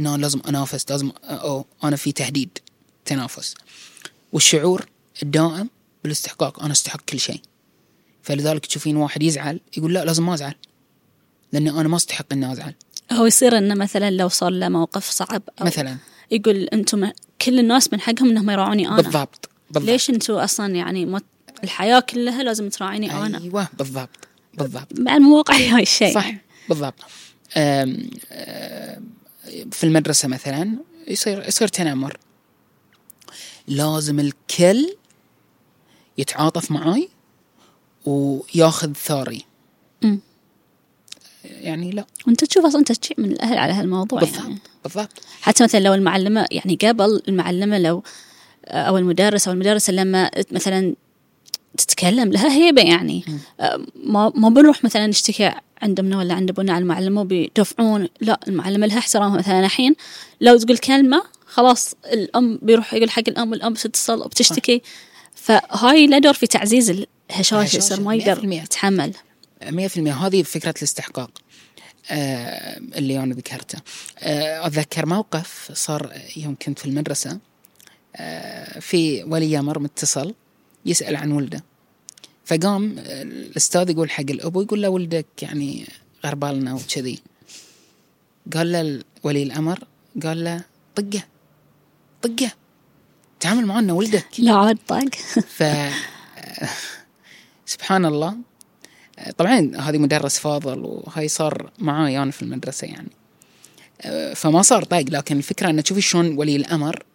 أنا 0.00 0.16
لازم 0.16 0.40
أنافس 0.48 0.90
لازم 0.90 1.10
أو 1.24 1.66
أنا 1.84 1.96
في 1.96 2.12
تهديد 2.12 2.58
تنافس. 3.04 3.54
والشعور 4.32 4.86
الدائم 5.22 5.70
بالاستحقاق 6.02 6.62
أنا 6.62 6.72
أستحق 6.72 7.00
كل 7.00 7.20
شيء. 7.20 7.40
فلذلك 8.22 8.66
تشوفين 8.66 8.96
واحد 8.96 9.22
يزعل 9.22 9.60
يقول 9.76 9.94
لا 9.94 10.04
لازم 10.04 10.26
ما 10.26 10.34
أزعل. 10.34 10.54
لأني 11.52 11.70
أنا 11.70 11.88
ما 11.88 11.96
أستحق 11.96 12.26
إني 12.32 12.52
أزعل. 12.52 12.74
هو 13.12 13.26
يصير 13.26 13.58
إنه 13.58 13.74
مثلا 13.74 14.10
لو 14.10 14.28
صار 14.28 14.50
له 14.50 14.68
موقف 14.68 15.10
صعب 15.10 15.42
أو 15.60 15.66
مثلا. 15.66 15.96
يقول 16.30 16.64
أنتم 16.64 17.10
كل 17.42 17.58
الناس 17.58 17.92
من 17.92 18.00
حقهم 18.00 18.30
إنهم 18.30 18.50
يراعوني 18.50 18.88
أنا. 18.88 18.96
بالضبط. 18.96 19.50
بالضبط. 19.70 19.90
ليش 19.90 20.10
أنتم 20.10 20.34
أصلا 20.34 20.74
يعني 20.74 21.06
ما 21.06 21.20
الحياة 21.64 22.00
كلها 22.00 22.42
لازم 22.42 22.68
تراعيني 22.68 23.12
أنا؟ 23.12 23.38
أيوه 23.38 23.68
بالضبط 23.78 24.10
بالضبط. 24.54 24.98
مع 24.98 25.18
مو 25.18 25.36
واقعي 25.36 25.68
هاي 25.68 25.82
الشيء. 25.82 26.14
صح 26.14 26.32
بالضبط. 26.68 26.94
آم، 27.56 28.10
آم، 28.32 29.10
في 29.70 29.84
المدرسة 29.84 30.28
مثلا 30.28 30.72
يصير 31.08 31.48
يصير 31.48 31.68
تنمر. 31.68 32.18
لازم 33.68 34.20
الكل 34.20 34.96
يتعاطف 36.18 36.70
معاي 36.70 37.08
وياخذ 38.06 38.92
ثاري. 38.92 39.44
يعني 41.44 41.90
لا. 41.90 42.06
وانت 42.26 42.44
تشوف 42.44 42.64
أصلا 42.66 42.84
تشجيع 42.84 43.16
من 43.18 43.32
الأهل 43.32 43.58
على 43.58 43.72
هالموضوع 43.72 44.20
بالضبط 44.20 44.38
يعني. 44.42 44.58
بالضبط. 44.84 45.10
حتى 45.40 45.64
مثلا 45.64 45.80
لو 45.80 45.94
المعلمة 45.94 46.46
يعني 46.50 46.78
قبل 46.82 47.22
المعلمة 47.28 47.78
لو 47.78 48.02
أو 48.68 48.98
المدرس 48.98 49.48
أو 49.48 49.54
المدرسة 49.54 49.92
لما 49.92 50.30
مثلا 50.50 50.94
تتكلم 51.76 52.32
لها 52.32 52.52
هيبة 52.52 52.82
يعني. 52.82 53.24
ما 53.94 54.32
ما 54.34 54.48
بنروح 54.48 54.84
مثلا 54.84 55.06
نشتكي 55.06 55.52
عند 55.82 56.00
امنا 56.00 56.18
ولا 56.18 56.34
عند 56.34 56.50
أبونا 56.50 56.72
على 56.72 56.82
المعلمه 56.82 57.20
وبيدفعون. 57.20 58.08
لا 58.20 58.40
المعلمه 58.48 58.86
لها 58.86 58.98
احترامها 58.98 59.38
مثلا 59.38 59.60
الحين. 59.60 59.96
لو 60.40 60.58
تقول 60.58 60.78
كلمة 60.78 61.22
خلاص 61.46 61.94
الأم 62.12 62.58
بيروح 62.62 62.94
يقول 62.94 63.10
حق 63.10 63.22
الأم 63.28 63.50
والأم 63.50 63.72
بتتصل 63.72 64.20
وبتشتكي. 64.20 64.82
فهاي 65.34 66.06
له 66.06 66.18
دور 66.18 66.32
في 66.32 66.46
تعزيز 66.46 67.06
الهشاشه 67.30 67.76
يصير 67.76 68.00
ما 68.00 68.18
100%. 68.18 68.20
يقدر 68.20 68.52
يتحمل. 68.52 69.12
100% 69.62 69.98
هذه 69.98 70.42
فكرة 70.42 70.74
الاستحقاق 70.78 71.30
آه 72.10 72.78
اللي 72.96 73.18
أنا 73.18 73.34
ذكرته. 73.34 73.78
آه 74.18 74.66
أتذكر 74.66 75.06
موقف 75.06 75.70
صار 75.74 76.12
يوم 76.36 76.56
كنت 76.62 76.78
في 76.78 76.86
المدرسة. 76.86 77.30
آه 77.30 77.38
في 78.80 79.24
ولي 79.24 79.58
أمر 79.58 79.78
متصل 79.78 80.34
يسأل 80.86 81.16
عن 81.16 81.32
ولده. 81.32 81.64
فقام 82.44 82.98
آه، 82.98 83.22
الأستاذ 83.22 83.90
يقول 83.90 84.10
حق 84.10 84.30
الأبو 84.30 84.62
يقول 84.62 84.82
له 84.82 84.88
ولدك 84.88 85.26
يعني 85.42 85.86
غربالنا 86.24 86.74
وكذي. 86.74 87.22
قال 88.54 88.72
له 88.72 89.02
ولي 89.22 89.42
الأمر 89.42 89.84
قال 90.22 90.44
له 90.44 90.64
طقه 90.94 91.22
طقه. 92.22 92.50
تعامل 93.40 93.66
معنا 93.66 93.92
ولدك. 93.92 94.26
لا 94.38 94.52
عاد 94.52 94.78
طاق. 94.88 95.14
ف 95.56 95.64
سبحان 97.66 98.04
الله. 98.04 98.36
طبعا 99.38 99.72
هذه 99.78 99.98
مدرس 99.98 100.38
فاضل 100.38 100.78
وهاي 100.84 101.28
صار 101.28 101.70
معاي 101.78 102.18
أنا 102.18 102.30
في 102.30 102.42
المدرسة 102.42 102.86
يعني. 102.86 103.10
فما 104.34 104.62
صار 104.62 104.84
طاق 104.84 105.04
لكن 105.08 105.36
الفكرة 105.36 105.70
إنه 105.70 105.82
تشوفي 105.82 106.00
شلون 106.00 106.38
ولي 106.38 106.56
الأمر 106.56 106.96
آه، 106.96 107.05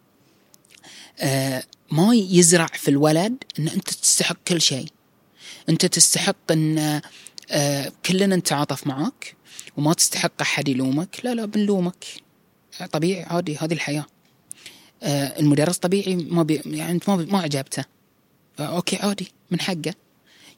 ما 1.92 2.14
يزرع 2.14 2.66
في 2.66 2.88
الولد 2.88 3.44
إن 3.58 3.68
أنت 3.68 3.90
تستحق 3.90 4.36
كل 4.48 4.60
شيء. 4.60 4.86
أنت 5.68 5.86
تستحق 5.86 6.52
إن 6.52 7.00
آه، 7.50 7.92
كلنا 8.06 8.36
نتعاطف 8.36 8.86
معك 8.86 9.36
وما 9.76 9.92
تستحق 9.92 10.32
أحد 10.40 10.68
يلومك. 10.68 11.20
لا 11.24 11.34
لا 11.34 11.44
بنلومك. 11.44 12.04
طبيعي 12.92 13.22
عادي 13.22 13.56
هذه 13.56 13.72
الحياة. 13.72 14.06
آه، 15.02 15.40
المدرس 15.40 15.78
طبيعي 15.78 16.16
ما 16.16 16.42
بي 16.42 16.62
يعني 16.66 16.92
أنت 16.92 17.08
ما 17.08 17.16
ما 17.16 17.40
عجبته 17.40 17.84
آه، 18.60 18.62
okay 18.62 18.96
عادي 18.96 19.32
من 19.50 19.60
حقه. 19.60 19.94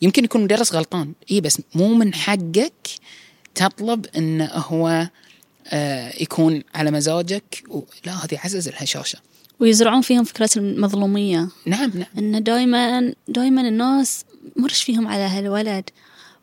يمكن 0.03 0.25
يكون 0.25 0.45
مدرس 0.45 0.75
غلطان. 0.75 1.13
اي 1.31 1.41
بس 1.41 1.63
مو 1.75 1.95
من 1.95 2.15
حقك 2.15 2.89
تطلب 3.55 4.07
انه 4.17 4.45
هو 4.45 5.09
آه 5.67 6.23
يكون 6.23 6.63
على 6.75 6.91
مزاجك 6.91 7.65
و... 7.69 7.83
لا 8.05 8.25
هذه 8.25 8.39
عزز 8.45 8.69
الهشاشة. 8.69 9.19
ويزرعون 9.61 10.01
فيهم 10.01 10.25
فكرة 10.25 10.51
المظلومية. 10.57 11.49
نعم 11.67 11.91
نعم. 11.95 12.07
انه 12.19 12.39
دائما 12.39 13.15
دائما 13.29 13.61
الناس 13.69 14.25
مرش 14.57 14.83
فيهم 14.83 15.09
على 15.09 15.23
هالولد. 15.23 15.91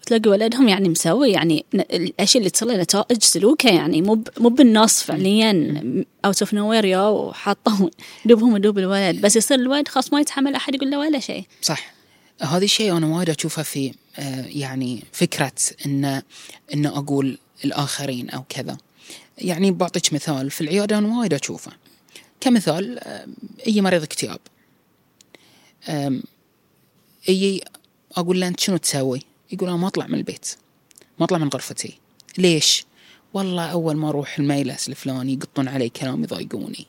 وتلاقي 0.01 0.29
ولدهم 0.29 0.67
يعني 0.67 0.89
مسوي 0.89 1.31
يعني 1.31 1.65
الأشياء 1.73 2.41
اللي 2.41 2.49
تصير 2.49 2.77
نتائج 2.77 3.23
سلوكة 3.23 3.69
يعني 3.69 4.01
مو 4.01 4.23
مو 4.39 4.49
بالنص 4.49 5.03
فعليا. 5.03 5.83
out 6.25 6.41
of 6.41 6.53
nowhere 6.53 6.85
يا 6.85 7.07
وحاطوا 7.07 7.89
دوبهم 8.25 8.53
ودوب 8.53 8.79
الولد. 8.79 9.21
بس 9.21 9.35
يصير 9.35 9.59
الولد 9.59 9.87
خلاص 9.87 10.13
ما 10.13 10.19
يتحمل 10.21 10.55
أحد 10.55 10.75
يقول 10.75 10.91
له 10.91 10.99
ولا 10.99 11.19
شيء. 11.19 11.43
صح. 11.61 11.93
هذا 12.41 12.63
الشيء 12.63 12.97
أنا 12.97 13.07
وايد 13.07 13.29
أشوفه 13.29 13.63
في 13.63 13.93
آه 14.19 14.45
يعني 14.47 15.03
فكرة 15.11 15.53
إن 15.85 16.21
إن 16.73 16.85
أقول 16.85 17.37
الآخرين 17.65 18.29
أو 18.29 18.43
كذا. 18.49 18.77
يعني 19.37 19.71
بعطيك 19.71 20.13
مثال 20.13 20.51
في 20.51 20.61
العيادة 20.61 20.97
أنا 20.97 21.19
وايد 21.19 21.33
أشوفه. 21.33 21.71
كمثال 22.41 22.99
أي 23.67 23.81
مريض 23.81 24.03
اكتئاب. 24.03 24.39
أي 27.29 27.63
أقول 28.11 28.39
له 28.39 28.47
أنت 28.47 28.59
شنو 28.59 28.77
تسوي؟ 28.77 29.21
يقول 29.51 29.69
أنا 29.69 29.77
ما 29.77 29.87
أطلع 29.87 30.07
من 30.07 30.15
البيت 30.15 30.55
ما 31.19 31.25
أطلع 31.25 31.37
من 31.37 31.47
غرفتي. 31.47 31.97
ليش؟ 32.37 32.85
والله 33.33 33.65
أول 33.65 33.95
ما 33.95 34.09
أروح 34.09 34.39
الميلس 34.39 34.89
الفلاني 34.89 35.33
يقطون 35.33 35.67
علي 35.67 35.89
كلام 35.89 36.23
يضايقوني. 36.23 36.87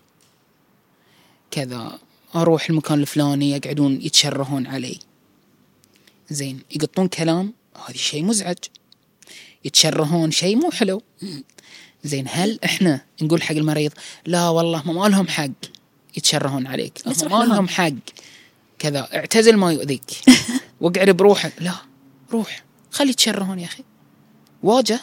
كذا 1.50 1.98
أروح 2.34 2.70
المكان 2.70 3.00
الفلاني 3.00 3.50
يقعدون 3.50 4.02
يتشرهون 4.02 4.66
علي. 4.66 4.98
زين 6.30 6.60
يقطون 6.70 7.08
كلام 7.08 7.52
هذا 7.88 7.96
شيء 7.96 8.24
مزعج. 8.24 8.58
يتشرهون 9.64 10.30
شيء 10.30 10.56
مو 10.56 10.70
حلو. 10.70 11.02
زين 12.04 12.26
هل 12.28 12.58
إحنا 12.64 13.00
نقول 13.22 13.42
حق 13.42 13.54
المريض 13.54 13.92
لا 14.26 14.48
والله 14.48 14.92
ما 14.92 15.08
لهم 15.08 15.28
حق 15.28 15.50
يتشرهون 16.16 16.66
عليك. 16.66 17.02
ما 17.06 17.44
لهم. 17.44 17.68
حق. 17.68 17.92
كذا 18.78 19.08
اعتزل 19.14 19.56
ما 19.56 19.72
يؤذيك. 19.72 20.10
واقعد 20.80 21.10
بروحك 21.10 21.52
لا 21.60 21.74
روح. 22.32 22.64
خلي 22.90 23.10
يتشرهون 23.10 23.58
يا 23.58 23.64
أخي. 23.64 23.84
واجه 24.62 25.00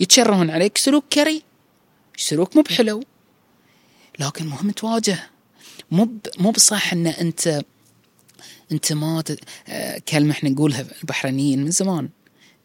يتشرهون 0.00 0.50
عليك. 0.50 0.78
سلوك 0.78 1.04
كري. 1.12 1.42
سلوك 2.16 2.56
مو 2.56 2.62
بحلو. 2.62 3.02
لكن 4.18 4.46
مهم 4.46 4.70
تواجه. 4.70 5.30
مو 5.90 6.08
مو 6.38 6.50
بصح 6.50 6.92
إن 6.92 7.06
انت 7.06 7.62
أنت 8.72 8.92
ما 8.92 9.22
ت... 9.22 9.38
آه، 9.68 9.98
كلمة 10.08 10.30
إحنا 10.30 10.50
نقولها 10.50 10.86
البحرينيين 11.02 11.64
من 11.64 11.70
زمان. 11.70 12.08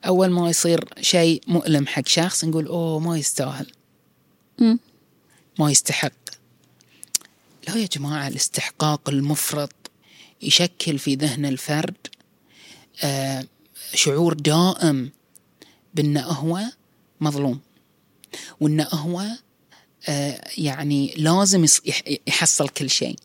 أول 0.05 0.29
ما 0.29 0.49
يصير 0.49 0.85
شيء 1.01 1.41
مؤلم 1.47 1.87
حق 1.87 2.07
شخص 2.07 2.45
نقول 2.45 2.67
أوه 2.67 2.99
ما 2.99 3.17
يستاهل. 3.17 3.71
ما 5.59 5.71
يستحق 5.71 6.11
لا 7.67 7.75
يا 7.75 7.85
جماعة 7.85 8.27
الاستحقاق 8.27 9.09
المفرط 9.09 9.73
يشكل 10.41 10.99
في 10.99 11.15
ذهن 11.15 11.45
الفرد 11.45 11.95
آه 13.03 13.45
شعور 13.93 14.33
دائم 14.33 15.11
بأنه 15.93 16.21
هو 16.21 16.61
مظلوم 17.21 17.59
وأنه 18.59 18.87
هو 18.93 19.25
آه 20.09 20.41
يعني 20.57 21.13
لازم 21.17 21.65
يحصل 22.27 22.69
كل 22.69 22.89
شيء 22.89 23.15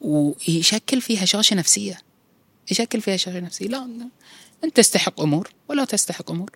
ويشكل 0.00 1.00
فيه 1.00 1.18
هشاشة 1.20 1.56
نفسية 1.56 1.98
يشكل 2.70 3.00
فيها 3.00 3.14
هشاشة 3.14 3.40
نفسية 3.40 3.66
لا. 3.68 4.08
أنت 4.64 4.76
تستحق 4.76 5.20
أمور 5.20 5.50
ولا 5.68 5.84
تستحق 5.84 6.30
أمور. 6.30 6.50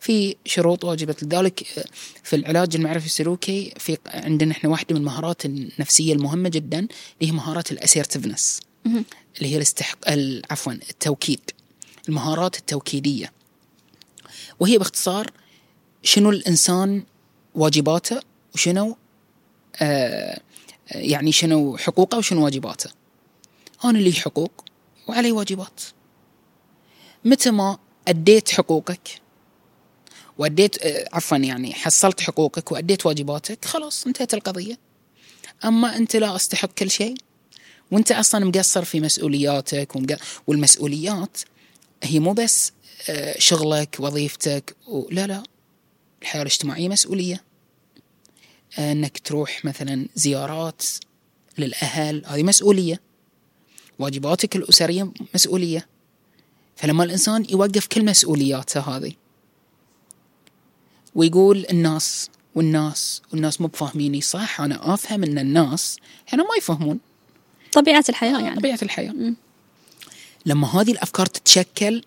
في 0.00 0.36
شروط 0.44 0.84
واجبة 0.84 1.16
لذلك 1.22 1.78
آه، 1.78 1.84
في 2.24 2.36
العلاج 2.36 2.76
المعرفي 2.76 3.06
السلوكي 3.06 3.74
في 3.78 3.98
عندنا 4.06 4.52
إحنا 4.52 4.70
واحدة 4.70 4.94
من 4.94 5.00
المهارات 5.00 5.44
النفسية 5.44 6.12
المهمة 6.12 6.48
جدا 6.48 6.78
اللي 6.78 6.88
هي 7.22 7.32
مهارات 7.32 7.72
الاسيرتفنس. 7.72 8.60
اللي 9.38 9.52
هي 9.52 9.56
الاستحق 9.56 10.10
ال- 10.10 10.42
عفوا 10.50 10.72
التوكيد. 10.72 11.40
المهارات 12.08 12.56
التوكيدية. 12.58 13.32
وهي 14.60 14.78
باختصار 14.78 15.30
شنو 16.02 16.30
الإنسان 16.30 17.04
واجباته 17.54 18.20
وشنو 18.54 18.96
آه 19.76 20.40
يعني 20.90 21.32
شنو 21.32 21.76
حقوقه 21.76 22.18
وشنو 22.18 22.44
واجباته. 22.44 22.90
أنا 23.84 23.98
لي 23.98 24.12
حقوق 24.12 24.64
وعلي 25.08 25.32
واجبات. 25.32 25.80
متى 27.24 27.50
ما 27.50 27.78
أديت 28.08 28.50
حقوقك 28.50 29.20
وأديت 30.38 30.86
آه 30.86 31.08
عفوا 31.12 31.36
يعني 31.36 31.74
حصلت 31.74 32.20
حقوقك 32.20 32.72
وأديت 32.72 33.06
واجباتك 33.06 33.64
خلاص 33.64 34.06
انتهت 34.06 34.34
القضية 34.34 34.78
أما 35.64 35.96
أنت 35.96 36.16
لا 36.16 36.36
أستحق 36.36 36.72
كل 36.72 36.90
شيء 36.90 37.14
وأنت 37.90 38.12
أصلا 38.12 38.44
مقصر 38.44 38.84
في 38.84 39.00
مسؤولياتك. 39.00 39.92
والمسؤوليات 40.46 41.38
هي 42.02 42.18
مو 42.18 42.32
بس 42.32 42.72
آه، 43.10 43.38
شغلك 43.38 43.96
وظيفتك. 44.00 44.76
لا 45.10 45.26
لا 45.26 45.42
الحياة 46.22 46.42
الاجتماعية 46.42 46.88
مسؤولية 46.88 47.44
آه، 48.78 48.92
إنك 48.92 49.18
تروح 49.18 49.64
مثلا 49.64 50.06
زيارات 50.14 50.82
للأهل 51.58 52.22
هذه 52.26 52.42
مسؤولية 52.42 53.00
واجباتك 53.98 54.56
الأسرية 54.56 55.12
مسؤولية 55.34 55.86
فلما 56.80 57.04
الإنسان 57.04 57.46
يوقف 57.48 57.86
كل 57.86 58.04
مسؤولياته 58.04 58.80
هذه 58.80 59.12
ويقول 61.14 61.66
الناس 61.70 62.30
والناس 62.54 63.22
والناس 63.32 63.60
مو 63.60 63.66
بفاهميني 63.66 64.20
صح 64.20 64.60
أنا 64.60 64.94
أفهم 64.94 65.22
إن 65.22 65.38
الناس 65.38 65.96
إحنا 66.28 66.42
ما 66.42 66.56
يفهمون. 66.58 66.98
طبيعة 67.72 68.04
الحياة 68.08 68.40
يعني. 68.40 68.56
طبيعة 68.56 68.78
الحياة. 68.82 69.14
لما 70.46 70.80
هذه 70.80 70.92
الأفكار 70.92 71.26
تتشكل 71.26 72.04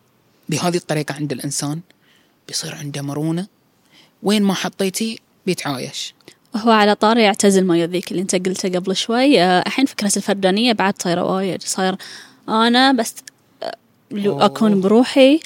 بهذه 0.49 0.77
الطريقة 0.77 1.15
عند 1.15 1.31
الإنسان 1.31 1.79
بيصير 2.47 2.75
عنده 2.75 3.01
مرونة. 3.01 3.47
وين 4.23 4.43
ما 4.43 4.53
حطيتي 4.53 5.19
بيتعايش. 5.45 6.13
هو 6.55 6.71
على 6.71 6.95
طاري 6.95 7.23
يعتزل 7.23 7.65
ما 7.65 7.77
يؤذيك 7.77 8.11
اللي 8.11 8.21
أنت 8.21 8.35
قلته 8.35 8.69
قبل 8.69 8.95
شوي. 8.95 9.41
آه، 9.41 9.63
الحين 9.67 9.85
فكرة 9.85 10.11
الفردانية 10.17 10.73
بعد 10.73 10.93
طايرة 10.93 11.23
وايد. 11.23 11.63
صاير 11.63 11.95
أنا 12.49 12.91
بس 12.91 13.13
لو. 14.13 14.39
أكون 14.39 14.81
بروحي. 14.81 15.39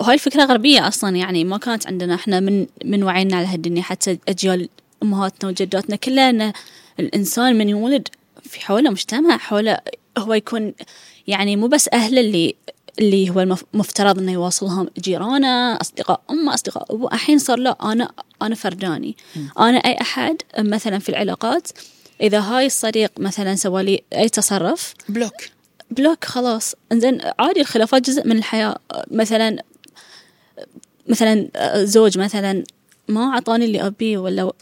وهاي 0.00 0.14
الفكرة 0.14 0.44
غربية 0.44 0.88
أصلا 0.88 1.16
يعني 1.16 1.44
ما 1.44 1.58
كانت 1.58 1.86
عندنا 1.86 2.14
إحنا 2.14 2.40
من 2.40 2.66
من 2.84 3.02
وعينا 3.04 3.36
على 3.36 3.46
هالدنيا 3.46 3.82
حتى 3.82 4.18
أجيال 4.28 4.68
أمهاتنا 5.02 5.50
وجداتنا 5.50 5.96
كلها 5.96 6.30
ان 6.30 6.52
الإنسان 7.00 7.58
من 7.58 7.68
يولد 7.68 8.08
في 8.42 8.60
حولة 8.60 8.90
مجتمع 8.90 9.36
حولة 9.36 9.78
هو 10.18 10.34
يكون 10.34 10.74
يعني 11.26 11.56
مو 11.56 11.66
بس 11.66 11.88
اهله 11.92 12.20
اللي 12.20 12.54
اللي 12.98 13.30
هو 13.30 13.40
المف- 13.40 13.64
مفترض 13.74 14.18
إنه 14.18 14.32
يواصلهم 14.32 14.88
جيرانه 14.98 15.76
أصدقاء 15.80 16.20
أمه 16.30 16.54
أصدقاء 16.54 16.94
أبوه. 16.94 17.14
الحين 17.14 17.38
صار 17.38 17.58
لا 17.58 17.92
أنا 17.92 18.10
أنا 18.42 18.54
فرداني. 18.54 19.16
أنا 19.58 19.78
أي 19.78 20.00
أحد 20.00 20.36
مثلا 20.58 20.98
في 20.98 21.08
العلاقات 21.08 21.68
إذا 22.20 22.40
هاي 22.40 22.66
الصديق 22.66 23.12
مثلا 23.18 23.54
سوى 23.54 23.82
لي 23.82 24.02
أي 24.12 24.28
تصرف 24.28 24.94
block. 25.08 25.32
block 25.92 26.24
خلاص. 26.24 26.74
إنزين 26.92 27.20
عادي 27.38 27.60
الخلافات 27.60 28.02
جزء 28.10 28.26
من 28.26 28.36
الحياة. 28.38 28.76
مثلا 29.10 29.62
مثلا 31.08 31.48
زوج 31.84 32.18
مثلا 32.18 32.64
ما 33.08 33.24
أعطاني 33.24 33.64
اللي 33.64 33.86
ابيه 33.86 34.18
ولا 34.18 34.52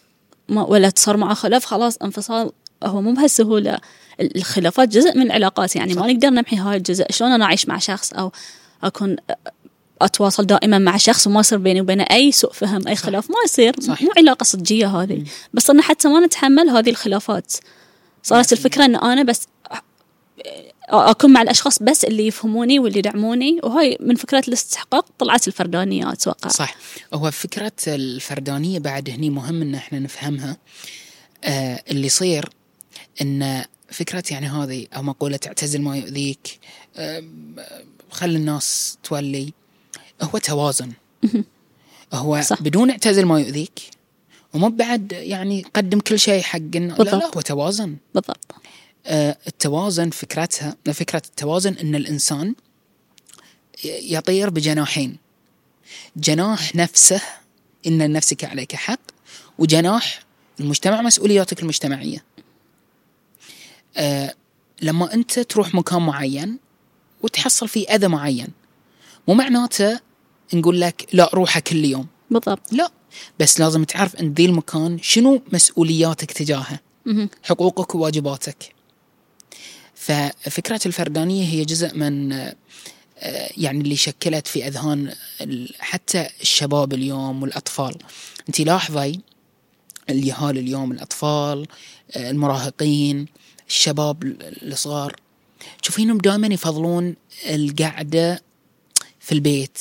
ما 0.49 0.63
ولا 0.63 0.93
صار 0.97 1.17
معه 1.17 1.35
خلاف 1.35 1.65
خلاص 1.65 1.97
انفصال. 1.97 2.51
هو 2.85 3.01
مو 3.03 3.13
بهالسهولة. 3.13 3.79
الخلافات 4.21 4.89
جزء 4.89 5.19
من 5.19 5.23
العلاقات 5.23 5.77
يعني 5.77 5.95
ما 5.95 6.01
صح. 6.01 6.07
نقدر 6.07 6.31
نمحي 6.31 6.57
هاي 6.57 6.77
الجزء. 6.77 7.07
شلون 7.11 7.33
أنا 7.33 7.45
أعيش 7.45 7.69
مع 7.69 7.79
شخص 7.79 8.13
أو 8.13 8.33
أكون 8.85 9.17
أتواصل 10.03 10.47
دائما 10.47 10.79
مع 10.79 10.97
شخص 10.97 11.27
وما 11.27 11.41
يصير 11.41 11.59
بيني 11.59 11.81
وبينه 11.81 12.07
أي 12.11 12.33
سوء 12.33 12.53
فهم 12.53 12.89
أي. 12.89 12.97
خلاف 12.97 13.31
ما 13.31 13.37
يصير. 13.45 13.81
صح. 13.81 14.03
مو 14.03 14.11
علاقة 14.17 14.45
صجية 14.45 14.87
هذه. 14.87 15.25
بس 15.55 15.63
صرنا 15.63 15.83
حتى 15.83 16.09
ما 16.09 16.27
نتحمل 16.27 16.69
هذه 16.69 16.91
الخلافات. 16.91 17.53
صارت 18.23 18.53
الفكرة 18.53 18.85
إن 18.85 18.97
أنا 18.97 19.23
بس 19.23 19.47
اكون 20.93 21.33
مع 21.33 21.43
الأشخاص 21.43 21.83
بس 21.83 22.05
اللي 22.05 22.27
يفهموني 22.27 22.79
واللي 22.79 22.99
يدعموني 22.99 23.61
وهاي 23.63 23.99
من 24.01 24.15
فكرة 24.15 24.43
الاستحقاق 24.49 25.07
طلعت 25.19 25.49
الفردانية 25.49 26.13
أتوقع. 26.13 26.49
صح 26.49 26.75
هو 27.15 27.31
فكرة 27.31 27.73
الفردانية 27.89 28.79
بعد 28.79 29.11
هني 29.11 29.31
مهم 29.31 29.63
إن 29.63 29.75
إحنا 29.75 29.99
نفهمها. 29.99 30.57
آه 31.45 31.83
اللي 31.91 32.07
يصير 32.07 32.49
إن 33.21 33.65
فكرة 33.91 34.23
يعني 34.31 34.49
هذه 34.49 34.87
أو 34.97 35.03
مقولة 35.03 35.41
اعتزل 35.47 35.81
ما 35.83 35.97
يؤذيك 35.97 36.59
آه 36.97 37.25
خلي 38.11 38.37
الناس 38.37 38.99
تولي 39.03 39.53
هو 40.23 40.39
توازن. 40.39 40.93
هو 42.13 42.41
صح. 42.41 42.63
بدون 42.63 42.91
اعتزل 42.91 43.25
ما 43.25 43.41
يؤذيك 43.41 43.81
ومو 44.55 44.69
بعد 44.69 45.13
يعني 45.13 45.65
قدم 45.75 46.01
كل 46.01 46.19
شيء 46.19 46.43
حق 46.43 46.59
لا 46.59 46.79
لا. 46.99 47.31
هو 47.37 47.41
توازن. 47.41 47.97
بالضبط. 48.15 48.55
التوازن 49.07 50.11
فكرتها 50.11 50.77
فكرة 50.93 51.23
التوازن 51.27 51.73
أن 51.73 51.95
الإنسان 51.95 52.55
يطير 53.85 54.51
بجناحين. 54.51 55.17
جناح 56.17 56.77
نفسه 56.77 57.21
إن 57.87 58.03
لنفسك 58.03 58.45
عليك 58.45 58.77
حق 58.77 59.01
وجناح 59.59 60.23
المجتمع 60.61 61.03
مسؤولياتك 61.03 61.63
المجتمعية. 61.63 62.25
آه، 63.97 64.35
لما 64.83 65.15
أنت 65.15 65.39
تروح 65.39 65.75
مكان 65.75 66.03
معين 66.03 66.59
وتحصل 67.23 67.69
فيه 67.69 67.89
أذى 67.89 68.09
معين 68.09 68.49
مو 69.29 69.35
معناته 69.35 70.01
نقول 70.55 70.81
لك 70.81 71.09
لا 71.13 71.31
روحه 71.35 71.61
كل 71.61 71.85
يوم. 71.85 72.07
بالضبط. 72.31 72.73
لا 72.73 72.93
بس 73.41 73.61
لازم 73.61 73.85
تعرف 73.85 74.17
أن 74.17 74.33
ذي 74.33 74.45
المكان 74.45 74.99
شنو 75.03 75.43
مسؤولياتك 75.53 76.33
تجاهه. 76.33 76.81
حقوقك 77.43 77.95
وواجباتك. 77.95 78.80
ففكرة 80.01 80.81
الفردانية 80.87 81.45
هي 81.45 81.65
جزء 81.65 81.95
من 81.97 82.33
آه، 82.33 82.55
يعني 83.57 83.81
اللي 83.81 83.97
شكلت 83.97 84.47
في 84.47 84.67
أذهان 84.67 85.15
حتى 85.79 86.29
الشباب 86.41 86.93
اليوم 86.93 87.43
والأطفال. 87.43 87.95
أنت 88.49 88.61
لاحظي 88.61 89.21
اليهال 90.11 90.59
اليوم 90.59 90.93
الأطفال 90.93 91.67
آه، 92.17 92.31
المراهقين 92.31 93.27
الشباب 93.69 94.23
ال- 94.23 94.73
الصغار. 94.73 95.17
تشوفينهم 95.83 96.19
دائما 96.19 96.47
يفضلون 96.47 97.17
القعدة 97.47 98.43
في 99.21 99.33
البيت. 99.33 99.79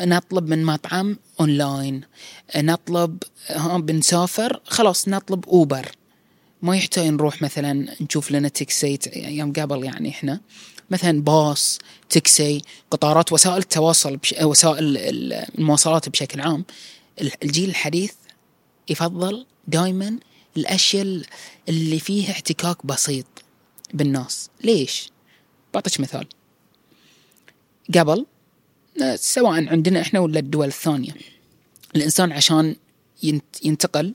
نطلب 0.00 0.48
من 0.48 0.64
مطعم 0.64 1.18
اونلاين 1.40 2.00
نطلب 2.56 3.22
ها 3.48 3.78
بنسافر 3.78 4.60
خلاص 4.66 5.08
نطلب 5.08 5.46
اوبر 5.48 5.88
ما 6.62 6.76
يحتاج 6.76 7.06
نروح 7.06 7.42
مثلا 7.42 7.96
نشوف 8.00 8.30
لنا 8.30 8.48
تاكسي 8.48 8.98
أيام 9.16 9.52
قبل 9.52 9.84
يعني 9.84 10.08
إحنا. 10.08 10.40
مثلا 10.90 11.22
باص 11.22 11.78
تاكسي 12.08 12.62
قطارات 12.90 13.32
وسائل 13.32 13.56
التواصل 13.58 14.16
بش... 14.16 14.34
وسائل 14.42 14.96
ال- 14.96 15.32
المواصلات 15.58 16.08
بشكل 16.08 16.40
عام. 16.40 16.64
ال- 17.20 17.32
الجيل 17.44 17.68
الحديث 17.68 18.12
يفضل 18.88 19.46
دائما 19.68 20.18
الأشياء 20.56 21.22
اللي 21.68 21.98
فيها 21.98 22.30
احتكاك 22.30 22.86
بسيط 22.86 23.26
بالناس. 23.94 24.50
ليش؟ 24.64 25.10
بعطيك 25.74 26.00
مثال. 26.00 26.26
قبل 27.98 28.26
سواء 29.14 29.68
عندنا 29.68 30.00
إحنا 30.00 30.20
ولا 30.20 30.38
الدول 30.38 30.66
الثانية 30.66 31.12
الإنسان 31.96 32.32
عشان 32.32 32.76
ينت- 33.22 33.64
ينتقل 33.64 34.12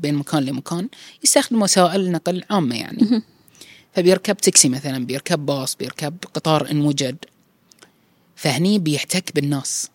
بين 0.00 0.14
مكان 0.14 0.42
لمكان 0.42 0.88
يستخدم 1.24 1.62
وسائل 1.62 2.12
نقل 2.12 2.44
عامة 2.50 2.76
يعني. 2.76 3.22
فبيركب 3.94 4.36
تاكسي 4.36 4.68
مثلا 4.68 5.06
بيركب 5.06 5.46
باص 5.46 5.76
بيركب 5.76 6.16
قطار 6.34 6.70
ان 6.70 6.80
وجد 6.80 7.16
فهني 8.36 8.78
بيحتك 8.78 9.34
بالناس. 9.34 9.88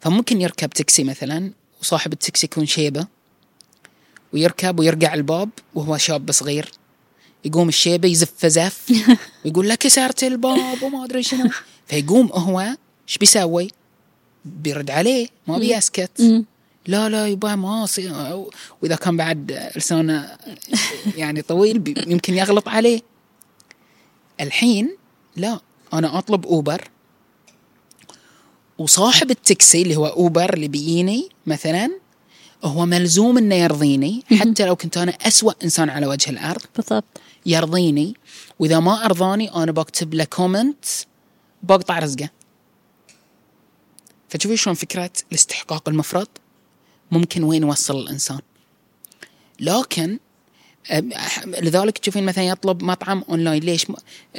فممكن 0.00 0.40
يركب 0.40 0.70
تاكسي 0.70 1.04
مثلا 1.04 1.52
وصاحب 1.80 2.12
التاكسي 2.12 2.46
يكون 2.46 2.66
شيبة 2.66 3.06
ويركب 4.32 4.78
ويرجع 4.78 5.14
الباب 5.14 5.50
وهو 5.74 5.96
شاب 5.96 6.32
صغير. 6.32 6.70
يقوم 7.44 7.68
الشيبة 7.68 8.08
يزف 8.08 8.46
زف 8.46 8.92
ويقول 9.44 9.68
لك 9.68 9.78
كسرت 9.78 10.24
الباب 10.24 10.82
وما 10.82 11.04
أدري 11.04 11.22
شنو. 11.22 11.50
فيقوم 11.86 12.26
هو 12.26 12.60
إيش 13.08 13.18
بيسوي؟ 13.18 13.70
بيرد 14.44 14.90
عليه 14.90 15.28
ما 15.46 15.58
بيسكت. 15.58 16.44
لا 16.86 17.08
لا 17.08 17.26
يبا 17.26 17.54
ما 17.54 17.88
وإذا 18.82 18.96
كان 18.96 19.16
بعد 19.16 19.70
لسانه 19.76 20.38
يعني 21.16 21.42
طويل 21.42 21.94
يمكن 22.06 22.34
يغلط 22.34 22.68
عليه. 22.68 23.00
الحين 24.40 24.96
لا 25.36 25.60
أنا 25.92 26.18
أطلب 26.18 26.46
أوبر. 26.46 26.90
وصاحب 28.78 29.30
التاكسي 29.30 29.82
اللي 29.82 29.96
هو 29.96 30.06
أوبر 30.06 30.54
اللي 30.54 30.68
بيجيني 30.68 31.28
مثلا 31.46 31.90
هو 32.64 32.86
ملزوم 32.86 33.38
إنه 33.38 33.54
يرضيني. 33.54 34.24
حتى 34.40 34.66
لو 34.66 34.76
كنت 34.76 34.96
أنا 34.96 35.12
أسوأ 35.12 35.52
إنسان 35.64 35.90
على 35.90 36.06
وجه 36.06 36.30
الأرض. 36.30 36.62
بالضبط. 36.76 37.20
يرضيني. 37.46 38.14
وإذا 38.58 38.80
ما 38.80 39.04
أرضاني 39.04 39.54
أنا 39.54 39.72
بكتب 39.72 40.14
له 40.14 40.24
comment 40.24 40.84
بقطع 41.62 41.98
رزقه. 41.98 42.30
فتشوفي 44.28 44.56
شلون 44.56 44.74
فكرة 44.74 45.10
الاستحقاق 45.30 45.88
المفرط 45.88 46.28
ممكن 47.10 47.42
وين 47.42 47.62
يوصل 47.62 47.96
الإنسان. 47.96 48.40
لكن 49.60 50.18
لذلك 51.46 51.98
تشوفين 51.98 52.24
مثلا 52.24 52.44
يطلب 52.44 52.82
مطعم 52.82 53.24
أونلاين. 53.28 53.62
ليش؟ 53.62 53.86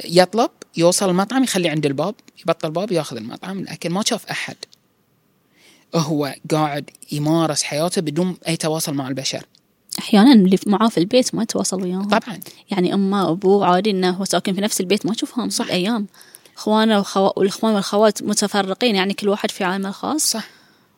يطلب 0.04 0.50
يوصل 0.76 1.10
المطعم 1.10 1.44
يخليه 1.44 1.70
عند 1.70 1.86
الباب 1.86 2.14
يبطل 2.40 2.68
الباب 2.68 2.92
ياخذ 2.92 3.16
المطعم 3.16 3.60
لكن 3.60 3.90
ما 3.90 4.02
شاف 4.06 4.26
أحد. 4.26 4.56
هو 5.94 6.34
قاعد 6.50 6.90
يمارس 7.12 7.62
حياته 7.62 8.00
بدون 8.02 8.36
أي 8.48 8.56
تواصل 8.56 8.94
مع 8.94 9.08
البشر. 9.08 9.44
أحيانا 9.98 10.32
اللي 10.32 10.58
معاه 10.66 10.88
في 10.88 10.98
البيت 10.98 11.34
ما 11.34 11.42
يتواصل 11.42 11.82
وياهم. 11.82 12.08
طبعا. 12.08 12.40
يعني 12.70 12.94
أمه 12.94 13.28
وابوه 13.28 13.66
عادي 13.66 13.90
إنه 13.90 14.10
هو 14.10 14.24
ساكن 14.24 14.54
في 14.54 14.60
نفس 14.60 14.80
البيت 14.80 15.06
ما 15.06 15.14
تشوفهم. 15.14 15.50
صح. 15.50 15.64
الأيام 15.64 16.06
إخوانه 16.56 16.98
وخو... 16.98 17.30
والإخوان 17.36 17.74
والخوات 17.74 18.22
متفرقين 18.22 18.94
يعني 18.94 19.14
كل 19.14 19.28
واحد 19.28 19.50
في 19.50 19.64
عالمه 19.64 19.88
الخاص. 19.88 20.30
صح. 20.30 20.48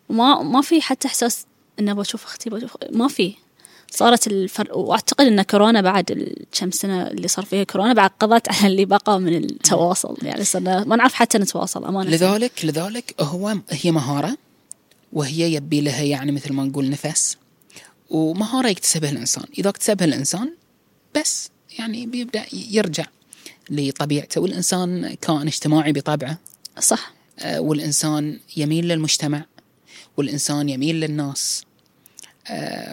وما 0.09 0.43
ما 0.43 0.61
في 0.61 0.83
حتى 0.83 1.09
إحساس 1.09 1.47
انه 1.81 1.93
بشوف 1.93 2.25
أختي 2.25 2.51
بشوف 2.51 2.77
ما 2.93 3.09
في. 3.09 3.35
صارت 3.91 4.27
الفرق 4.27 4.77
وأعتقد 4.77 5.27
إن 5.27 5.43
كورونا 5.43 5.81
بعد 5.81 6.11
الكم 6.11 6.71
سنة 6.71 7.07
اللي 7.07 7.29
صار 7.29 7.45
فيها 7.45 7.65
كورونا 7.65 7.93
بعد 7.93 8.11
قضت 8.21 8.49
على 8.49 8.67
اللي 8.67 8.85
بقى 8.85 9.21
من 9.21 9.37
التواصل. 9.37 10.17
يعني 10.23 10.45
صرنا 10.45 10.85
ما 10.85 10.97
نعرف 10.97 11.15
حتى 11.15 11.39
نتواصل 11.39 11.85
أمانة. 11.85 12.11
لذلك 12.11 12.65
لذلك 12.65 13.15
هو 13.21 13.57
هي 13.71 13.91
مهارة 13.91 14.37
وهي 15.13 15.55
يبي 15.55 15.81
لها 15.81 16.03
يعني 16.03 16.33
مثل 16.33 16.53
ما 16.53 16.65
نقول 16.65 16.91
نفس 16.91 17.37
ومهارة 18.11 18.69
يكتسبها 18.69 19.11
الإنسان. 19.11 19.45
إذا 19.59 19.69
اكتسبها 19.69 20.07
الإنسان 20.07 20.55
بس 21.17 21.51
يعني 21.79 22.07
بيبدأ 22.07 22.45
يرجع 22.53 23.07
لطبيعته. 23.71 24.41
والإنسان 24.41 25.15
كائن 25.21 25.47
اجتماعي 25.47 25.93
بطبعه. 25.93 26.39
صح. 26.79 27.13
آه، 27.39 27.61
والإنسان 27.61 28.39
يميل 28.57 28.89
للمجتمع 28.89 29.45
والإنسان 30.17 30.69
يميل 30.69 31.01
للناس. 31.01 31.65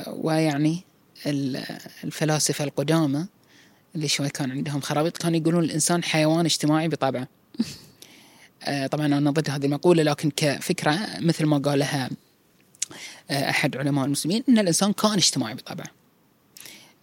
ويعني 0.07 0.83
ال- 1.25 1.63
الفلاسفة 2.03 2.63
القدامى 2.63 3.25
اللي 3.95 4.07
شوي 4.07 4.29
كان 4.29 4.51
عندهم 4.51 4.81
خرابيط 4.81 5.17
كانوا 5.17 5.39
يقولون 5.39 5.63
الإنسان 5.63 6.03
حيوان 6.03 6.45
اجتماعي 6.45 6.87
بطبعه. 6.87 7.27
آه، 8.63 8.87
طبعا 8.87 9.05
أنا 9.05 9.31
ضد 9.31 9.49
هذه 9.49 9.65
المقولة 9.65 10.03
لكن 10.03 10.31
كفكرة 10.35 10.99
مثل 11.19 11.45
ما 11.45 11.57
قالها 11.57 12.09
آه، 13.31 13.49
أحد 13.49 13.77
علماء 13.77 14.05
المسلمين 14.05 14.43
أن 14.49 14.59
الإنسان 14.59 14.93
كائن 14.93 15.13
اجتماعي 15.13 15.53
بطبعه. 15.53 15.87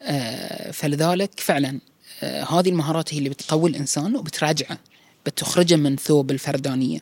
آه، 0.02 0.70
فلذلك 0.70 1.40
فعلا 1.40 1.80
آه، 2.22 2.44
هذه 2.44 2.68
المهارات 2.68 3.14
هي 3.14 3.18
اللي 3.18 3.28
بتقوي 3.30 3.70
الإنسان 3.70 4.16
وبتراجعه 4.16 4.78
بتخرجه 5.26 5.76
من 5.76 5.96
ثوب 5.96 6.30
الفردانية 6.30 6.98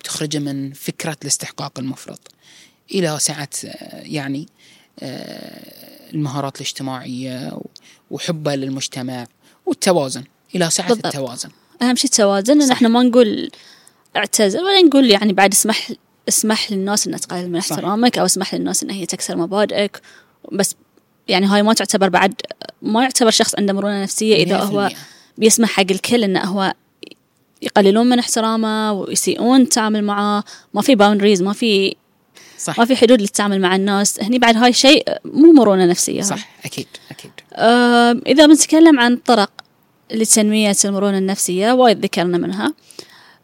بتخرجه 0.00 0.38
من 0.38 0.72
فكرة 0.72 1.16
الاستحقاق 1.22 1.78
المفرط 1.78 2.20
إلى 2.94 3.18
سعة 3.20 3.48
آه، 3.64 4.00
يعني 4.02 4.46
آه، 4.46 4.52
المهارات 6.14 6.56
الاجتماعية 6.56 7.58
وحبه 8.10 8.54
للمجتمع 8.54 9.26
والتوازن 9.66 10.24
إلى 10.54 10.70
سعة 10.70 10.88
بالضبط. 10.88 11.06
التوازن 11.06 11.48
أهم 11.82 11.96
شيء 11.96 12.10
التوازن 12.10 12.60
ان 12.60 12.66
صح. 12.66 12.72
إحنا 12.72 12.88
ما 12.88 13.02
نقول 13.02 13.50
اعتزل 14.16 14.60
ولا 14.60 14.82
نقول 14.82 15.10
يعني 15.10 15.32
بعد 15.32 15.52
اسمح 15.52 15.92
اسمح 16.28 16.72
للناس 16.72 17.06
إنها 17.06 17.18
تقلل 17.18 17.50
من. 17.50 17.56
احترامك 17.56 18.18
أو 18.18 18.24
اسمح 18.24 18.54
للناس 18.54 18.82
إن 18.82 18.90
هي 18.90 19.06
تكسر 19.06 19.36
مبادئك 19.36 20.00
بس 20.52 20.74
يعني 21.28 21.46
هاي 21.46 21.62
ما 21.62 21.74
تعتبر 21.74 22.08
بعد 22.08 22.34
ما 22.82 23.02
يعتبر 23.02 23.30
شخص 23.30 23.54
عنده 23.58 23.72
مرونة 23.72 24.02
نفسية 24.02 24.36
إذا 24.36 24.58
هو 24.58 24.88
100%. 24.88 24.92
بيسمح 25.38 25.68
حق 25.68 25.90
الكل 25.90 26.24
انه 26.24 26.40
هو 26.40 26.74
يقللون 27.62 28.08
من 28.08 28.18
احترامه 28.18 28.92
ويسيئون 28.92 29.60
التعامل 29.60 30.04
معاه 30.04 30.44
ما 30.74 30.82
في 30.82 30.94
باوندريز 30.94 31.42
ما 31.42 31.52
في 31.52 31.96
صح 32.62 32.78
ما 32.78 32.84
في 32.84 32.96
حدود 32.96 33.20
للتعامل 33.20 33.60
مع 33.60 33.76
الناس. 33.76 34.20
هني 34.20 34.38
بعد 34.38 34.56
هاي 34.56 34.72
شيء 34.72 35.04
مو 35.24 35.52
مرونة 35.52 35.86
نفسية 35.86 36.18
هاي. 36.18 36.22
صح 36.22 36.48
أكيد 36.64 36.86
أكيد. 37.10 37.30
آه، 37.54 38.20
إذا 38.26 38.46
بنتكلم 38.46 39.00
عن 39.00 39.16
طرق 39.16 39.50
لتنمية 40.10 40.76
المرونة 40.84 41.18
النفسية 41.18 41.72
وايد 41.72 42.04
ذكرنا 42.04 42.38
منها. 42.38 42.74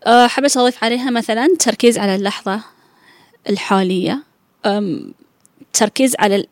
آه، 0.07 0.27
حبيت 0.27 0.57
أضيف 0.57 0.85
عليها 0.85 1.11
مثلا 1.11 1.49
تركيز 1.59 1.99
على 1.99 2.15
اللحظة 2.15 2.61
الحالية. 3.49 4.23
أم، 4.67 5.15
تركيز 5.73 6.15
على 6.19 6.47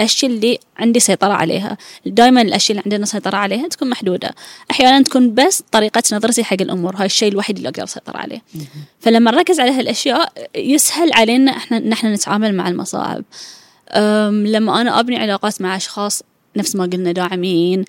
الأشياء 0.00 0.32
اللي 0.32 0.58
عندي 0.76 1.00
سيطرة 1.00 1.32
عليها. 1.32 1.76
دائما 2.06 2.42
الأشياء 2.42 2.78
اللي 2.78 2.82
عندنا 2.86 3.06
سيطرة 3.06 3.36
عليها 3.36 3.68
تكون 3.68 3.90
محدودة. 3.90 4.34
أحيانا 4.70 5.02
تكون 5.02 5.34
بس 5.34 5.62
طريقة 5.72 6.02
نظرتي 6.12 6.44
حق 6.44 6.56
الأمور. 6.60 6.96
هاي 6.96 7.06
الشيء 7.06 7.32
الوحيد 7.32 7.56
اللي 7.56 7.68
أقدر 7.68 7.84
أسيطر 7.84 8.16
عليه. 8.16 8.42
فلما 9.00 9.30
نركز 9.30 9.60
على 9.60 9.70
هالأشياء 9.70 10.32
يسهل 10.54 11.12
علينا 11.12 11.56
إحنا 11.56 11.78
نحن 11.78 12.06
نتعامل 12.06 12.54
مع 12.54 12.68
المصاعب. 12.68 13.24
لما 14.46 14.80
أنا 14.80 15.00
أبني 15.00 15.16
علاقات 15.16 15.62
مع 15.62 15.76
أشخاص 15.76 16.22
نفس 16.56 16.76
ما 16.76 16.84
قلنا 16.84 17.12
داعمين 17.12 17.84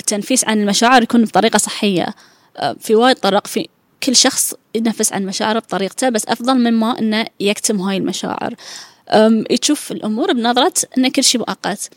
التنفيس 0.00 0.44
عن 0.44 0.60
المشاعر 0.60 1.02
يكون 1.02 1.24
بطريقة 1.24 1.56
صحية. 1.56 2.14
أم، 2.56 2.76
في 2.80 2.94
وايد 2.94 3.16
طرق 3.16 3.46
في 3.46 3.68
كل 4.02 4.16
شخص 4.16 4.54
ينفس 4.74 5.12
عن 5.12 5.26
مشاعره 5.26 5.58
بطريقته 5.58 6.08
بس 6.08 6.26
أفضل 6.26 6.54
مما 6.54 6.98
إنه 6.98 7.26
يكتم 7.40 7.80
هاي 7.80 7.96
المشاعر. 7.96 8.54
يشوف 9.50 9.92
الأمور 9.92 10.32
بنظرة 10.32 10.72
إن 10.98 11.08
كل 11.08 11.24
شيء 11.24 11.40
مؤقت. 11.40 11.90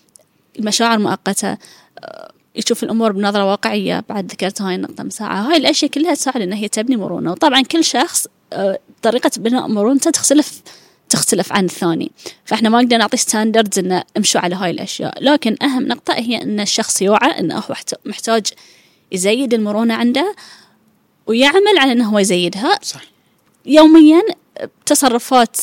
المشاعر 0.59 0.99
مؤقتة. 0.99 1.57
أه، 1.99 2.31
يشوف 2.55 2.83
الأمور 2.83 3.11
بنظرة 3.11 3.45
واقعية. 3.45 4.03
بعد 4.09 4.31
ذكرت 4.31 4.61
هاي 4.61 4.75
النقطة 4.75 5.03
من 5.03 5.09
ساعة 5.09 5.41
هاي 5.49 5.57
الأشياء 5.57 5.91
كلها 5.91 6.13
تساعد 6.13 6.41
إن 6.41 6.53
هي 6.53 6.67
تبني 6.67 6.95
مرونة. 6.95 7.31
وطبعا 7.31 7.61
كل 7.61 7.83
شخص 7.83 8.27
أه، 8.53 8.79
طريقة 9.01 9.31
بناء 9.37 9.67
مرونته 9.67 10.11
تختلف 10.11 10.61
تختلف 11.09 11.53
عن 11.53 11.65
الثاني. 11.65 12.11
فإحنا 12.45 12.69
ما 12.69 12.81
نقدر 12.81 12.97
نعطي 12.97 13.17
ستاندردز 13.17 13.79
إنه 13.79 14.03
امشوا 14.17 14.41
على 14.41 14.55
هاي 14.55 14.71
الأشياء. 14.71 15.23
لكن 15.23 15.55
أهم 15.61 15.87
نقطة 15.87 16.13
هي 16.13 16.41
إن 16.41 16.59
الشخص 16.59 17.01
يوعى 17.01 17.39
انه 17.39 17.55
هو 17.55 17.63
محت- 17.69 18.07
محتاج 18.07 18.47
يزيد 19.11 19.53
المرونة 19.53 19.93
عنده 19.93 20.35
ويعمل 21.27 21.77
على 21.77 21.91
إنه 21.91 22.09
هو 22.09 22.19
يزيدها. 22.19 22.79
صح. 22.81 23.01
يوميا 23.65 24.21
بتصرفات 24.83 25.57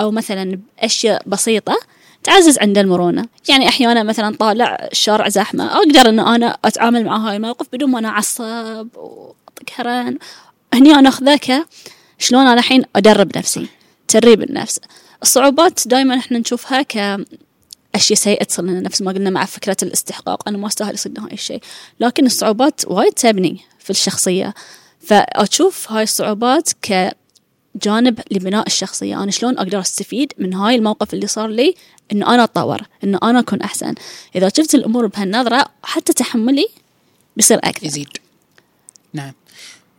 أو 0.00 0.10
مثلا 0.10 0.58
بأشياء 0.80 1.22
بسيطة 1.26 1.76
تعزز 2.22 2.58
عنده 2.58 2.80
المرونة. 2.80 3.26
يعني 3.48 3.68
أحيانا 3.68 4.02
مثلا 4.02 4.36
طالع 4.36 4.88
الشارع 4.92 5.28
زحمة 5.28 5.76
أقدر 5.76 6.08
ان 6.08 6.20
أنا 6.20 6.58
أتعامل 6.64 7.04
مع 7.04 7.16
هاي 7.16 7.36
الموقف 7.36 7.66
بدون 7.72 7.90
ما 7.90 7.98
أنا 7.98 8.08
أعصب 8.08 8.88
وأطق 8.96 9.70
هرن 9.74 10.18
هني 10.74 10.94
أنا 10.94 11.08
اخذه 11.08 11.36
ك 11.36 11.66
شلون 12.18 12.46
أنا 12.46 12.54
الحين 12.54 12.82
أدرب 12.96 13.38
نفسي 13.38 13.66
تدريب 14.08 14.42
النفس. 14.42 14.80
الصعوبات 15.22 15.88
دائما 15.88 16.18
إحنا 16.18 16.38
نشوفها 16.38 16.82
ك 16.82 16.96
اشياء 17.94 18.18
سيئة 18.18 18.44
تصير 18.44 18.64
لنا 18.64 18.80
نفس 18.80 19.02
ما 19.02 19.12
قلنا 19.12 19.30
مع 19.30 19.44
فكرة 19.44 19.76
الاستحقاق. 19.82 20.48
أنا 20.48 20.58
ما 20.58 20.66
أستاهل 20.66 20.94
يصير 20.94 21.12
هاي 21.18 21.32
الشيء. 21.32 21.60
لكن 22.00 22.26
الصعوبات 22.26 22.80
وايد 22.86 23.12
تبني 23.12 23.60
في 23.78 23.90
الشخصية. 23.90 24.54
فأشوف 25.00 25.92
هاي 25.92 26.02
الصعوبات 26.02 26.70
كجانب 27.80 28.20
لبناء 28.30 28.66
الشخصية. 28.66 29.22
أنا 29.22 29.30
شلون 29.30 29.58
أقدر 29.58 29.80
أستفيد 29.80 30.32
من 30.38 30.54
هاي 30.54 30.74
الموقف 30.74 31.14
اللي 31.14 31.26
صار 31.26 31.48
لي 31.48 31.74
إنه 32.12 32.34
أنا 32.34 32.44
أتطور 32.44 32.80
إنه 33.04 33.18
أنا 33.22 33.38
أكون 33.40 33.60
أحسن. 33.62 33.94
إذا 34.36 34.48
شفت 34.48 34.74
الأمور 34.74 35.06
بهالنظرة 35.06 35.64
حتى 35.82 36.12
تحملي 36.12 36.66
بيصير 37.36 37.58
أكثر. 37.64 37.86
يزيد. 37.86 38.08
نعم. 39.12 39.32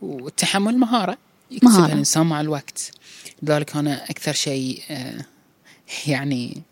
والتحمل 0.02 0.78
مهارة. 0.78 1.18
يكتسبها 1.50 1.72
مهارة. 1.78 1.92
الإنسان 1.92 2.26
مع 2.26 2.40
الوقت. 2.40 2.90
لذلك 3.42 3.76
أنا 3.76 4.04
أكثر 4.10 4.32
شيء 4.32 4.82
آه، 4.90 5.24
يعني 6.06 6.62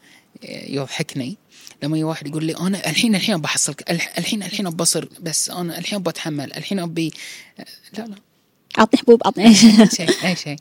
آه، 0.44 0.70
يضحكني 0.70 1.36
لما 1.82 1.96
يجي 1.96 2.04
واحد 2.04 2.26
يقول 2.26 2.44
لي 2.44 2.56
أنا 2.56 2.90
الحين 2.90 3.14
الحين 3.14 3.36
بحصلك 3.36 3.90
الح- 3.90 4.18
الحين 4.18 4.42
الحين 4.42 4.70
بصر 4.70 5.08
بس 5.20 5.50
أنا 5.50 5.78
الحين 5.78 6.02
بتحمل 6.02 6.52
الحين 6.52 6.78
أبي 6.78 7.12
آه، 7.60 7.64
لا 7.98 8.02
لا. 8.06 8.14
عطني 8.78 9.00
حبوب 9.00 9.22
عطني 9.26 9.46
أي 9.46 9.54
شيء. 9.54 10.10
أي 10.24 10.36
شيء. 10.36 10.56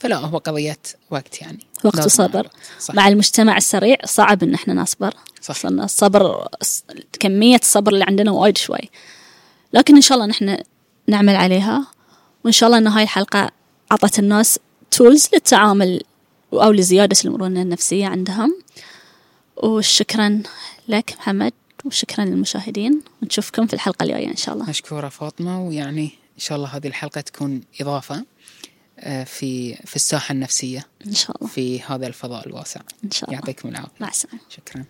فلا 0.00 0.16
هو 0.16 0.38
قضية 0.38 0.78
وقت 1.10 1.42
يعني. 1.42 1.58
وقت 1.84 2.06
وصبر. 2.06 2.28
مع 2.28 2.40
الوقت. 2.40 2.56
صح. 2.80 2.94
مع 2.94 3.08
المجتمع 3.08 3.56
السريع 3.56 3.96
صعب 4.04 4.42
إن 4.42 4.54
إحنا 4.54 4.74
نصبر. 4.74 5.14
صح. 5.42 5.66
الصبر 5.66 6.48
كمية 7.20 7.56
الصبر 7.56 7.92
اللي 7.92 8.04
عندنا 8.08 8.30
وايد 8.30 8.58
شوي. 8.58 8.90
لكن 9.72 9.94
إن 9.94 10.00
شاء 10.00 10.18
الله 10.18 10.26
نحن 10.28 10.58
نعمل 11.08 11.36
عليها 11.36 11.86
وإن 12.44 12.52
شاء 12.52 12.66
الله 12.66 12.78
أن 12.78 12.86
هاي 12.86 13.02
الحلقة 13.02 13.50
أعطت 13.92 14.18
الناس 14.18 14.58
تولز 14.90 15.28
للتعامل 15.32 16.00
أو 16.52 16.72
لزيادة 16.72 17.16
المرونة 17.24 17.62
النفسية 17.62 18.06
عندهم. 18.06 18.56
وشكرا 19.56 20.42
لك 20.88 21.14
محمد 21.18 21.52
وشكرا 21.84 22.24
للمشاهدين. 22.24 23.00
ونشوفكم 23.22 23.66
في 23.66 23.74
الحلقة 23.74 24.04
الجاية 24.04 24.28
إن 24.28 24.36
شاء 24.36 24.54
الله. 24.54 24.70
مشكورة 24.70 25.08
فاطمة 25.08 25.66
ويعني 25.66 26.10
إن 26.36 26.40
شاء 26.40 26.58
الله 26.58 26.68
هذه 26.68 26.86
الحلقة 26.86 27.20
تكون 27.20 27.60
إضافة 27.80 28.24
آه، 28.98 29.24
في 29.24 29.74
في 29.74 29.96
الساحة 29.96 30.32
النفسية 30.32 30.86
إن 31.06 31.12
شاء 31.14 31.36
الله. 31.36 31.48
في 31.48 31.82
هذا 31.82 32.06
الفضاء 32.06 32.46
الواسع. 32.46 32.80
إن 33.04 33.10
شاء 33.10 33.30
الله. 33.30 33.40
يعطيكم 33.40 33.68
العافية. 33.68 33.92
مع 34.00 34.08
السلامة. 34.08 34.40
شكرا. 34.48 34.84